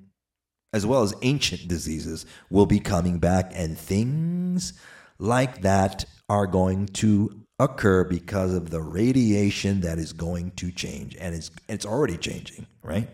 as 0.72 0.84
well 0.84 1.02
as 1.02 1.14
ancient 1.22 1.68
diseases 1.68 2.26
will 2.50 2.66
be 2.66 2.80
coming 2.80 3.18
back, 3.18 3.52
and 3.54 3.78
things 3.78 4.72
like 5.18 5.62
that 5.62 6.04
are 6.28 6.46
going 6.46 6.86
to 6.86 7.42
occur 7.60 8.02
because 8.04 8.52
of 8.52 8.70
the 8.70 8.82
radiation 8.82 9.80
that 9.80 9.98
is 9.98 10.12
going 10.12 10.50
to 10.50 10.72
change 10.72 11.14
and 11.20 11.36
it's 11.36 11.52
it's 11.68 11.86
already 11.86 12.16
changing 12.16 12.66
right 12.82 13.08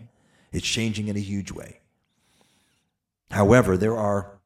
it's 0.51 0.67
changing 0.67 1.07
in 1.07 1.15
a 1.15 1.21
huge 1.21 1.51
way. 1.51 1.79
However, 3.31 3.77
there 3.77 3.95
are 3.95 4.39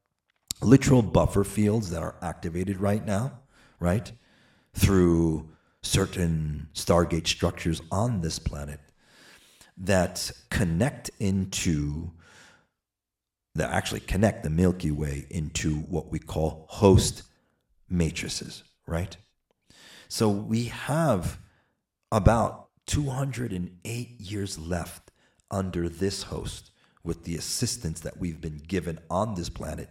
literal 0.62 1.02
buffer 1.02 1.44
fields 1.44 1.90
that 1.90 2.02
are 2.02 2.14
activated 2.22 2.80
right 2.80 3.04
now, 3.04 3.40
right? 3.80 4.12
Through 4.74 5.50
certain 5.86 6.68
Stargate 6.74 7.26
structures 7.26 7.80
on 7.90 8.20
this 8.20 8.38
planet 8.38 8.80
that 9.78 10.30
connect 10.50 11.10
into 11.20 12.10
that 13.54 13.70
actually 13.70 14.00
connect 14.00 14.42
the 14.42 14.50
Milky 14.50 14.90
Way 14.90 15.26
into 15.30 15.76
what 15.76 16.10
we 16.10 16.18
call 16.18 16.66
host 16.68 17.22
matrices, 17.88 18.64
right? 18.86 19.16
So 20.08 20.28
we 20.28 20.64
have 20.64 21.38
about 22.12 22.68
208 22.86 24.20
years 24.20 24.58
left 24.58 25.10
under 25.50 25.88
this 25.88 26.24
host 26.24 26.70
with 27.02 27.24
the 27.24 27.36
assistance 27.36 28.00
that 28.00 28.18
we've 28.18 28.40
been 28.40 28.60
given 28.66 28.98
on 29.08 29.34
this 29.34 29.48
planet 29.48 29.88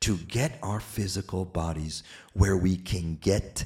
to 0.00 0.16
get 0.16 0.58
our 0.62 0.80
physical 0.80 1.44
bodies 1.44 2.02
where 2.34 2.56
we 2.56 2.76
can 2.76 3.16
get 3.16 3.64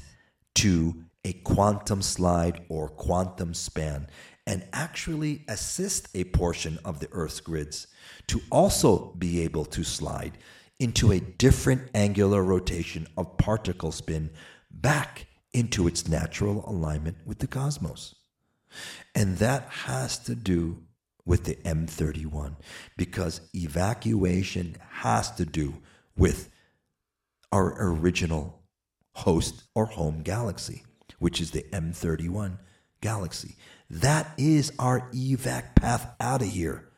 to 0.55 1.03
a 1.27 1.33
quantum 1.43 2.01
slide 2.01 2.63
or 2.69 2.87
quantum 2.87 3.53
span 3.53 4.07
and 4.45 4.65
actually 4.71 5.43
assist 5.49 6.07
a 6.15 6.23
portion 6.23 6.79
of 6.85 7.01
the 7.01 7.09
Earth's 7.11 7.41
grids 7.41 7.87
to 8.27 8.39
also 8.49 9.13
be 9.17 9.41
able 9.41 9.65
to 9.65 9.83
slide 9.83 10.37
into 10.79 11.11
a 11.11 11.19
different 11.19 11.81
angular 11.93 12.41
rotation 12.41 13.05
of 13.17 13.37
particle 13.37 13.91
spin 13.91 14.29
back 14.71 15.27
into 15.51 15.85
its 15.85 16.07
natural 16.07 16.63
alignment 16.65 17.17
with 17.25 17.39
the 17.39 17.47
cosmos. 17.47 18.15
And 19.13 19.37
that 19.39 19.67
has 19.67 20.17
to 20.19 20.33
do 20.33 20.81
with 21.25 21.43
the 21.43 21.55
M31 21.55 22.55
because 22.95 23.41
evacuation 23.53 24.77
has 24.89 25.29
to 25.31 25.45
do 25.45 25.81
with 26.15 26.49
our 27.51 27.75
original 27.77 28.63
host 29.13 29.63
or 29.75 29.87
home 29.87 30.21
galaxy, 30.21 30.83
which 31.19 31.41
is 31.41 31.51
the 31.51 31.63
M31 31.71 32.57
galaxy. 33.01 33.55
That 33.89 34.31
is 34.37 34.71
our 34.79 35.09
evac 35.11 35.75
path 35.75 36.13
out 36.19 36.41
of 36.41 36.49
here 36.49 36.89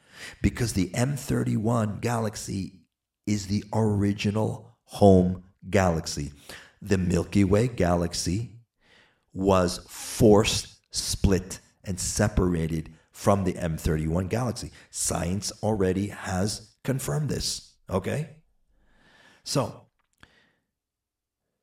because 0.41 0.73
the 0.73 0.89
M31 0.89 2.01
galaxy 2.01 2.81
is 3.25 3.47
the 3.47 3.63
original 3.73 4.77
home 4.83 5.43
galaxy. 5.69 6.31
The 6.81 6.97
Milky 6.97 7.43
Way 7.43 7.67
galaxy 7.67 8.55
was 9.33 9.79
force 9.87 10.79
split 10.91 11.59
and 11.83 11.99
separated 11.99 12.91
from 13.11 13.43
the 13.43 13.53
M31 13.53 14.29
galaxy. 14.29 14.71
Science 14.89 15.51
already 15.61 16.07
has 16.07 16.73
confirmed 16.83 17.29
this. 17.29 17.73
Okay? 17.89 18.29
So, 19.43 19.87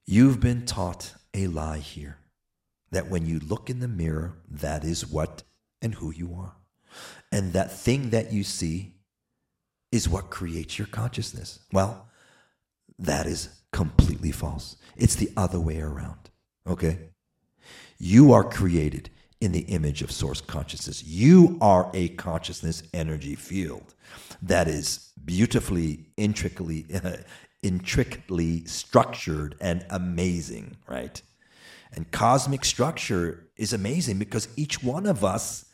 you've 0.06 0.40
been 0.40 0.66
taught 0.66 1.14
a 1.34 1.46
lie 1.48 1.78
here 1.78 2.18
that 2.90 3.08
when 3.08 3.26
you 3.26 3.40
look 3.40 3.68
in 3.68 3.80
the 3.80 3.88
mirror, 3.88 4.36
that 4.50 4.84
is 4.84 5.06
what 5.06 5.42
and 5.82 5.94
who 5.94 6.12
you 6.12 6.34
are. 6.34 6.56
And 7.32 7.52
that 7.52 7.72
thing 7.72 8.10
that 8.10 8.32
you 8.32 8.44
see 8.44 8.94
is 9.92 10.08
what 10.08 10.30
creates 10.30 10.78
your 10.78 10.86
consciousness. 10.86 11.60
Well, 11.72 12.08
that 12.98 13.26
is 13.26 13.48
completely 13.72 14.32
false. 14.32 14.76
It's 14.96 15.16
the 15.16 15.30
other 15.36 15.60
way 15.60 15.80
around. 15.80 16.30
Okay? 16.66 17.10
You 17.98 18.32
are 18.32 18.44
created 18.44 19.10
in 19.40 19.52
the 19.52 19.60
image 19.60 20.02
of 20.02 20.10
source 20.10 20.40
consciousness. 20.40 21.04
You 21.04 21.58
are 21.60 21.90
a 21.92 22.08
consciousness 22.08 22.82
energy 22.94 23.34
field 23.34 23.94
that 24.42 24.66
is 24.66 25.12
beautifully, 25.24 26.06
intricately, 26.16 26.86
intricately 27.62 28.64
structured 28.64 29.56
and 29.60 29.84
amazing, 29.90 30.76
right? 30.88 31.20
And 31.92 32.10
cosmic 32.10 32.64
structure 32.64 33.48
is 33.56 33.72
amazing 33.72 34.18
because 34.18 34.48
each 34.56 34.82
one 34.82 35.06
of 35.06 35.24
us 35.24 35.66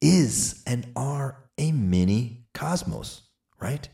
is 0.00 0.62
and 0.66 0.90
are 0.96 1.44
a 1.58 1.72
mini 1.72 2.44
cosmos, 2.54 3.22
right? 3.60 3.88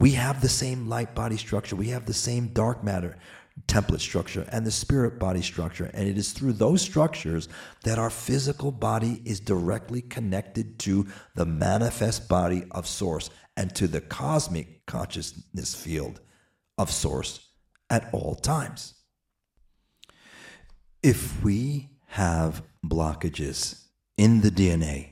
We 0.00 0.12
have 0.12 0.40
the 0.40 0.48
same 0.48 0.88
light 0.88 1.14
body 1.14 1.36
structure, 1.36 1.76
we 1.76 1.88
have 1.88 2.06
the 2.06 2.14
same 2.14 2.48
dark 2.48 2.84
matter 2.84 3.16
template 3.66 4.00
structure 4.00 4.46
and 4.52 4.64
the 4.64 4.70
spirit 4.70 5.18
body 5.18 5.42
structure. 5.42 5.90
And 5.94 6.08
it 6.08 6.16
is 6.16 6.32
through 6.32 6.54
those 6.54 6.82
structures 6.82 7.48
that 7.84 7.98
our 7.98 8.10
physical 8.10 8.70
body 8.70 9.20
is 9.24 9.40
directly 9.40 10.02
connected 10.02 10.78
to 10.80 11.06
the 11.34 11.46
manifest 11.46 12.28
body 12.28 12.64
of 12.70 12.86
Source 12.86 13.30
and 13.56 13.74
to 13.74 13.88
the 13.88 14.00
cosmic 14.00 14.86
consciousness 14.86 15.74
field 15.74 16.20
of 16.76 16.90
Source 16.90 17.48
at 17.90 18.08
all 18.12 18.36
times. 18.36 18.94
If 21.02 21.44
we 21.44 21.90
have 22.06 22.64
blockages 22.84 23.84
in 24.16 24.40
the 24.40 24.50
DNA, 24.50 25.10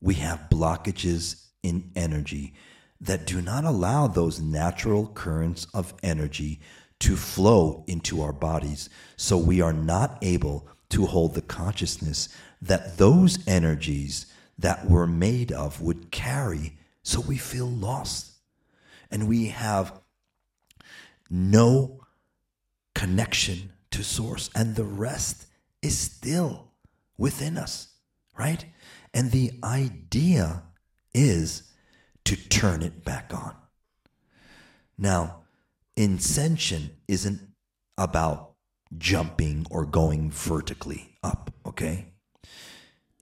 we 0.00 0.14
have 0.14 0.48
blockages 0.50 1.46
in 1.62 1.92
energy 1.94 2.54
that 3.00 3.28
do 3.28 3.40
not 3.40 3.64
allow 3.64 4.08
those 4.08 4.40
natural 4.40 5.06
currents 5.06 5.68
of 5.72 5.94
energy 6.02 6.60
to 6.98 7.14
flow 7.14 7.84
into 7.86 8.22
our 8.22 8.32
bodies. 8.32 8.90
So 9.16 9.38
we 9.38 9.60
are 9.60 9.72
not 9.72 10.18
able 10.20 10.66
to 10.88 11.06
hold 11.06 11.34
the 11.34 11.42
consciousness 11.42 12.28
that 12.60 12.98
those 12.98 13.46
energies 13.46 14.26
that 14.58 14.86
we're 14.86 15.06
made 15.06 15.52
of 15.52 15.80
would 15.80 16.10
carry. 16.10 16.76
So 17.04 17.20
we 17.20 17.38
feel 17.38 17.68
lost. 17.68 18.32
And 19.12 19.28
we 19.28 19.46
have 19.46 19.92
no 21.30 22.00
connection 22.96 23.72
to 23.92 24.02
source. 24.02 24.50
And 24.54 24.76
the 24.76 24.84
rest 24.84 25.46
is 25.82 25.98
still 25.98 26.72
within 27.18 27.56
us, 27.56 27.88
right? 28.38 28.64
And 29.12 29.30
the 29.30 29.52
idea 29.64 30.62
is 31.14 31.64
to 32.24 32.36
turn 32.36 32.82
it 32.82 33.04
back 33.04 33.32
on. 33.34 33.54
Now, 34.96 35.42
Ascension 35.98 36.90
isn't 37.08 37.40
about 37.98 38.54
jumping 38.96 39.66
or 39.70 39.84
going 39.84 40.30
vertically 40.30 41.16
up, 41.22 41.52
okay? 41.66 42.06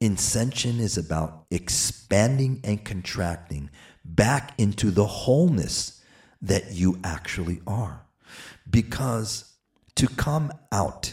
Ascension 0.01 0.79
is 0.79 0.97
about 0.97 1.47
expanding 1.51 2.61
and 2.63 2.85
contracting 2.85 3.71
back 4.05 4.55
into 4.59 4.91
the 4.91 5.07
wholeness 5.07 6.03
that 6.41 6.73
you 6.73 6.99
actually 7.03 7.61
are. 7.67 8.07
Because 8.69 9.55
to 9.99 10.07
come 10.07 10.53
out 10.71 11.13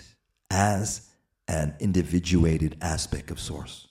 as 0.51 1.09
an 1.47 1.73
individuated 1.79 2.77
aspect 2.81 3.31
of 3.31 3.39
Source, 3.39 3.87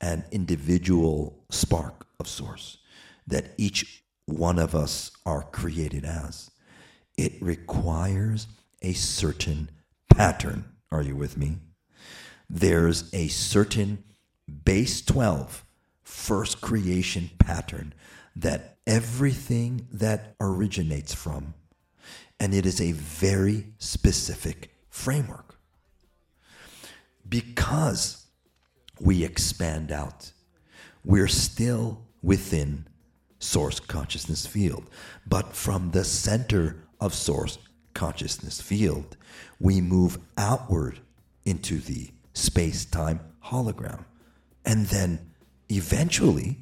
an 0.00 0.24
individual 0.32 1.44
spark 1.50 2.06
of 2.18 2.26
Source 2.26 2.78
that 3.26 3.44
each 3.58 4.02
one 4.24 4.58
of 4.58 4.74
us 4.74 5.10
are 5.26 5.42
created 5.42 6.06
as, 6.06 6.50
it 7.18 7.34
requires 7.42 8.46
a 8.80 8.94
certain 8.94 9.68
pattern. 10.08 10.64
Are 10.90 11.02
you 11.02 11.14
with 11.14 11.36
me? 11.36 11.58
There's 12.48 13.12
a 13.12 13.28
certain 13.28 14.02
base 14.64 15.02
12 15.02 15.62
first 16.04 16.62
creation 16.62 17.30
pattern 17.38 17.92
that 18.34 18.78
everything 18.86 19.88
that 19.92 20.36
originates 20.40 21.12
from, 21.12 21.52
and 22.42 22.52
it 22.52 22.66
is 22.66 22.80
a 22.80 22.90
very 22.90 23.64
specific 23.78 24.74
framework. 24.90 25.54
Because 27.28 28.26
we 28.98 29.22
expand 29.22 29.92
out, 29.92 30.32
we're 31.04 31.28
still 31.28 32.02
within 32.20 32.88
source 33.38 33.78
consciousness 33.78 34.44
field, 34.44 34.90
but 35.24 35.54
from 35.54 35.92
the 35.92 36.02
center 36.02 36.82
of 37.00 37.14
source 37.14 37.58
consciousness 37.94 38.60
field, 38.60 39.16
we 39.60 39.80
move 39.80 40.18
outward 40.36 40.98
into 41.44 41.78
the 41.78 42.10
space 42.34 42.84
time 42.84 43.20
hologram. 43.44 44.04
And 44.64 44.86
then 44.86 45.30
eventually 45.68 46.58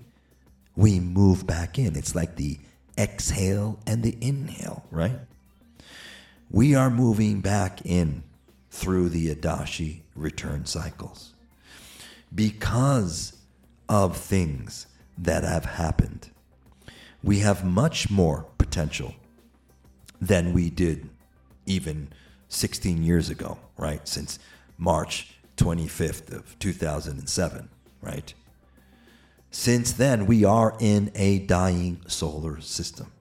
we 0.76 1.01
move 1.01 1.47
back 1.47 1.78
in. 1.78 1.97
It's 1.97 2.14
like 2.14 2.37
the 2.37 2.59
exhale 2.99 3.78
and 3.87 4.03
the 4.03 4.14
inhale, 4.20 4.85
right? 4.91 5.18
We 6.51 6.74
are 6.74 6.90
moving 6.90 7.40
back 7.40 7.80
in 7.84 8.24
through 8.70 9.11
the 9.11 9.32
Adashi 9.32 10.01
return 10.16 10.66
cycles 10.66 11.32
because 12.34 13.36
of 13.88 14.16
things 14.16 14.86
that 15.16 15.44
have 15.44 15.64
happened. 15.64 16.30
We 17.22 17.40
have 17.40 17.64
much 17.64 18.11
more 18.11 18.46
potential 18.59 19.14
than 20.20 20.53
we 20.53 20.70
did 20.70 21.09
even 21.66 22.09
16 22.48 23.03
years 23.05 23.30
ago, 23.30 23.59
right? 23.76 24.07
Since 24.09 24.40
March 24.76 25.34
25th 25.57 26.32
of 26.32 26.59
2007, 26.59 27.68
right? 28.01 28.34
Since 29.53 29.92
then, 29.92 30.26
we 30.26 30.44
are 30.44 30.76
in 30.80 31.12
a 31.14 31.40
dying 31.40 32.01
solar 32.09 32.61
system. 32.61 33.12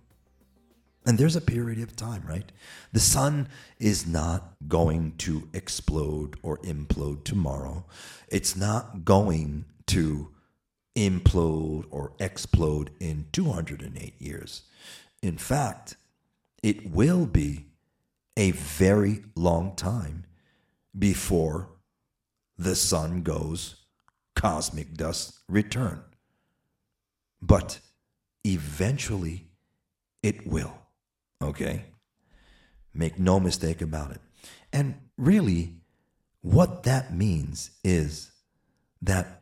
And 1.09 1.17
there's 1.17 1.35
a 1.35 1.41
period 1.41 1.79
of 1.81 1.95
time, 1.95 2.21
right? 2.27 2.51
The 2.93 2.99
sun 2.99 3.47
is 3.79 4.05
not 4.05 4.53
going 4.67 5.13
to 5.17 5.49
explode 5.55 6.35
or 6.43 6.59
implode 6.59 7.23
tomorrow. 7.23 7.87
It's 8.27 8.55
not 8.55 9.05
going 9.05 9.65
to 9.87 10.29
implode 10.95 11.85
or 11.89 12.13
explode 12.19 12.91
in 12.99 13.25
208 13.31 14.21
years. 14.21 14.61
In 15.23 15.39
fact, 15.39 15.95
it 16.61 16.91
will 16.91 17.25
be 17.25 17.65
a 18.37 18.51
very 18.51 19.23
long 19.35 19.75
time 19.75 20.25
before 20.95 21.69
the 22.55 22.75
sun 22.75 23.23
goes 23.23 23.77
cosmic 24.35 24.93
dust 24.93 25.39
return. 25.47 26.03
But 27.41 27.79
eventually 28.43 29.47
it 30.21 30.45
will. 30.45 30.75
Okay? 31.41 31.85
Make 32.93 33.19
no 33.19 33.39
mistake 33.39 33.81
about 33.81 34.11
it. 34.11 34.21
And 34.73 34.95
really, 35.17 35.75
what 36.41 36.83
that 36.83 37.13
means 37.13 37.71
is 37.83 38.31
that 39.01 39.41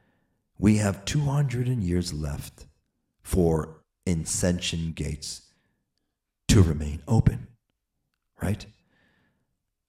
we 0.57 0.77
have 0.77 1.05
200 1.05 1.67
years 1.67 2.13
left 2.13 2.65
for 3.21 3.81
ascension 4.05 4.93
gates 4.93 5.43
to 6.47 6.61
remain 6.61 7.01
open, 7.07 7.47
right? 8.41 8.65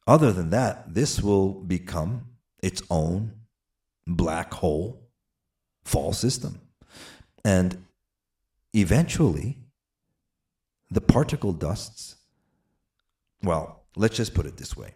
Other 0.07 0.33
than 0.33 0.51
that, 0.51 0.95
this 0.95 1.23
will 1.23 1.51
become 1.51 2.27
its 2.63 2.83
own 2.91 3.33
black 4.07 4.53
hole 4.55 5.09
fall 5.85 6.13
system. 6.13 6.61
And 7.45 7.85
eventually, 8.75 9.59
the 10.91 11.01
particle 11.01 11.53
dusts, 11.53 12.17
well, 13.43 13.85
let's 13.97 14.17
just 14.17 14.35
put 14.35 14.47
it 14.47 14.57
this 14.57 14.77
way 14.77 14.95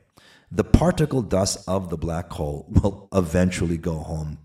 the 0.52 0.64
particle 0.64 1.22
dust 1.22 1.64
of 1.66 1.88
the 1.88 1.96
black 1.96 2.30
hole 2.30 2.66
will 2.68 3.08
eventually 3.14 3.78
go 3.78 3.96
home 3.96 4.38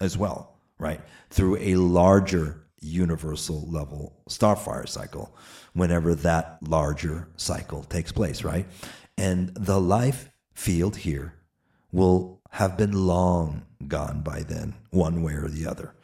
as 0.00 0.16
well, 0.16 0.56
right? 0.78 1.00
Through 1.28 1.58
a 1.58 1.74
larger 1.74 2.64
universal 2.80 3.70
level 3.70 4.16
starfire 4.30 4.88
cycle 4.88 5.36
whenever 5.74 6.14
that 6.14 6.56
larger 6.62 7.28
cycle 7.36 7.84
takes 7.84 8.10
place, 8.10 8.42
right? 8.42 8.66
And 9.18 9.54
the 9.54 9.78
life 9.78 10.30
field 10.54 10.96
here 10.96 11.34
will 11.92 12.40
have 12.52 12.78
been 12.78 13.06
long 13.06 13.66
gone 13.86 14.22
by 14.22 14.40
then, 14.40 14.74
one 14.90 15.22
way 15.22 15.34
or 15.34 15.48
the 15.48 15.66
other. 15.66 15.94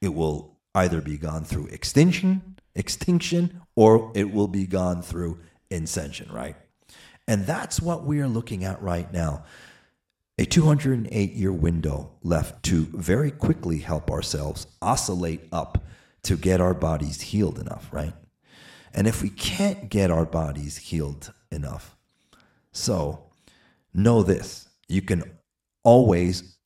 It 0.00 0.14
will 0.14 0.58
either 0.76 1.00
be 1.00 1.18
gone 1.18 1.44
through 1.44 1.66
extinction, 1.66 2.56
extinction, 2.76 3.61
or 3.74 4.12
it 4.14 4.32
will 4.32 4.48
be 4.48 4.66
gone 4.66 5.02
through 5.02 5.40
ascension, 5.70 6.30
right? 6.32 6.56
And 7.26 7.46
that's 7.46 7.80
what 7.80 8.04
we 8.04 8.20
are 8.20 8.28
looking 8.28 8.64
at 8.64 8.82
right 8.82 9.10
now. 9.12 9.44
A 10.38 10.44
208 10.44 11.32
year 11.32 11.52
window 11.52 12.10
left 12.22 12.62
to 12.64 12.86
very 12.92 13.30
quickly 13.30 13.78
help 13.78 14.10
ourselves 14.10 14.66
oscillate 14.80 15.48
up 15.52 15.84
to 16.24 16.36
get 16.36 16.60
our 16.60 16.74
bodies 16.74 17.20
healed 17.20 17.58
enough, 17.58 17.88
right? 17.92 18.14
And 18.94 19.06
if 19.06 19.22
we 19.22 19.30
can't 19.30 19.88
get 19.88 20.10
our 20.10 20.26
bodies 20.26 20.76
healed 20.76 21.32
enough, 21.50 21.96
so 22.72 23.24
know 23.94 24.22
this 24.22 24.68
you 24.88 25.02
can 25.02 25.22
always 25.84 26.56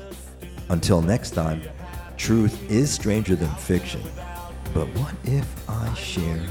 Until 0.68 1.00
next 1.00 1.30
time, 1.30 1.62
truth 2.16 2.70
is 2.70 2.90
stranger 2.90 3.34
than 3.34 3.50
fiction. 3.56 4.02
But 4.74 4.88
what 4.98 5.14
if 5.24 5.68
I 5.68 5.92
share? 5.94 6.46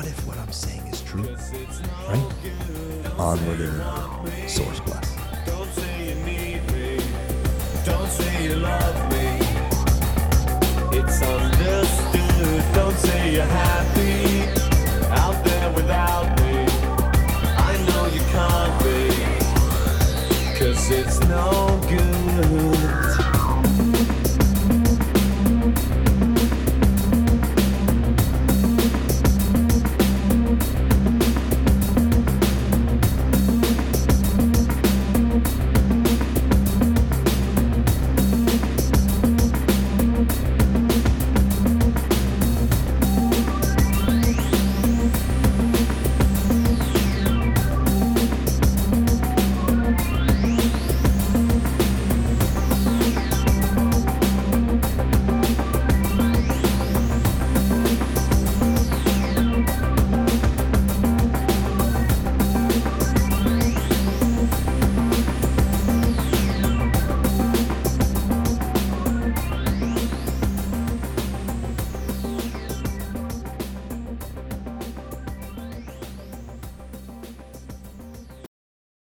what 0.00 0.08
if 0.08 0.26
what 0.26 0.38
I'm 0.38 0.50
saying 0.50 0.86
is 0.86 1.02
true? 1.02 1.28
Right? 2.08 2.32
Onward 3.18 3.60
and 3.60 3.82
on. 3.82 4.48
Source 4.48 4.80
bless. 4.80 5.14
Don't 5.44 5.70
say 5.74 6.08
you 6.08 6.14
need 6.24 6.72
me. 6.72 7.04
Don't 7.84 8.08
say 8.08 8.44
you 8.44 8.56
love 8.56 8.98
me. 9.12 9.26
It's 10.98 11.20
understood. 11.20 12.64
Don't 12.72 12.96
say 12.96 13.34
you're 13.34 13.44
happy 13.44 14.48
out 15.10 15.44
there 15.44 15.70
without 15.74 16.40
me. 16.40 16.49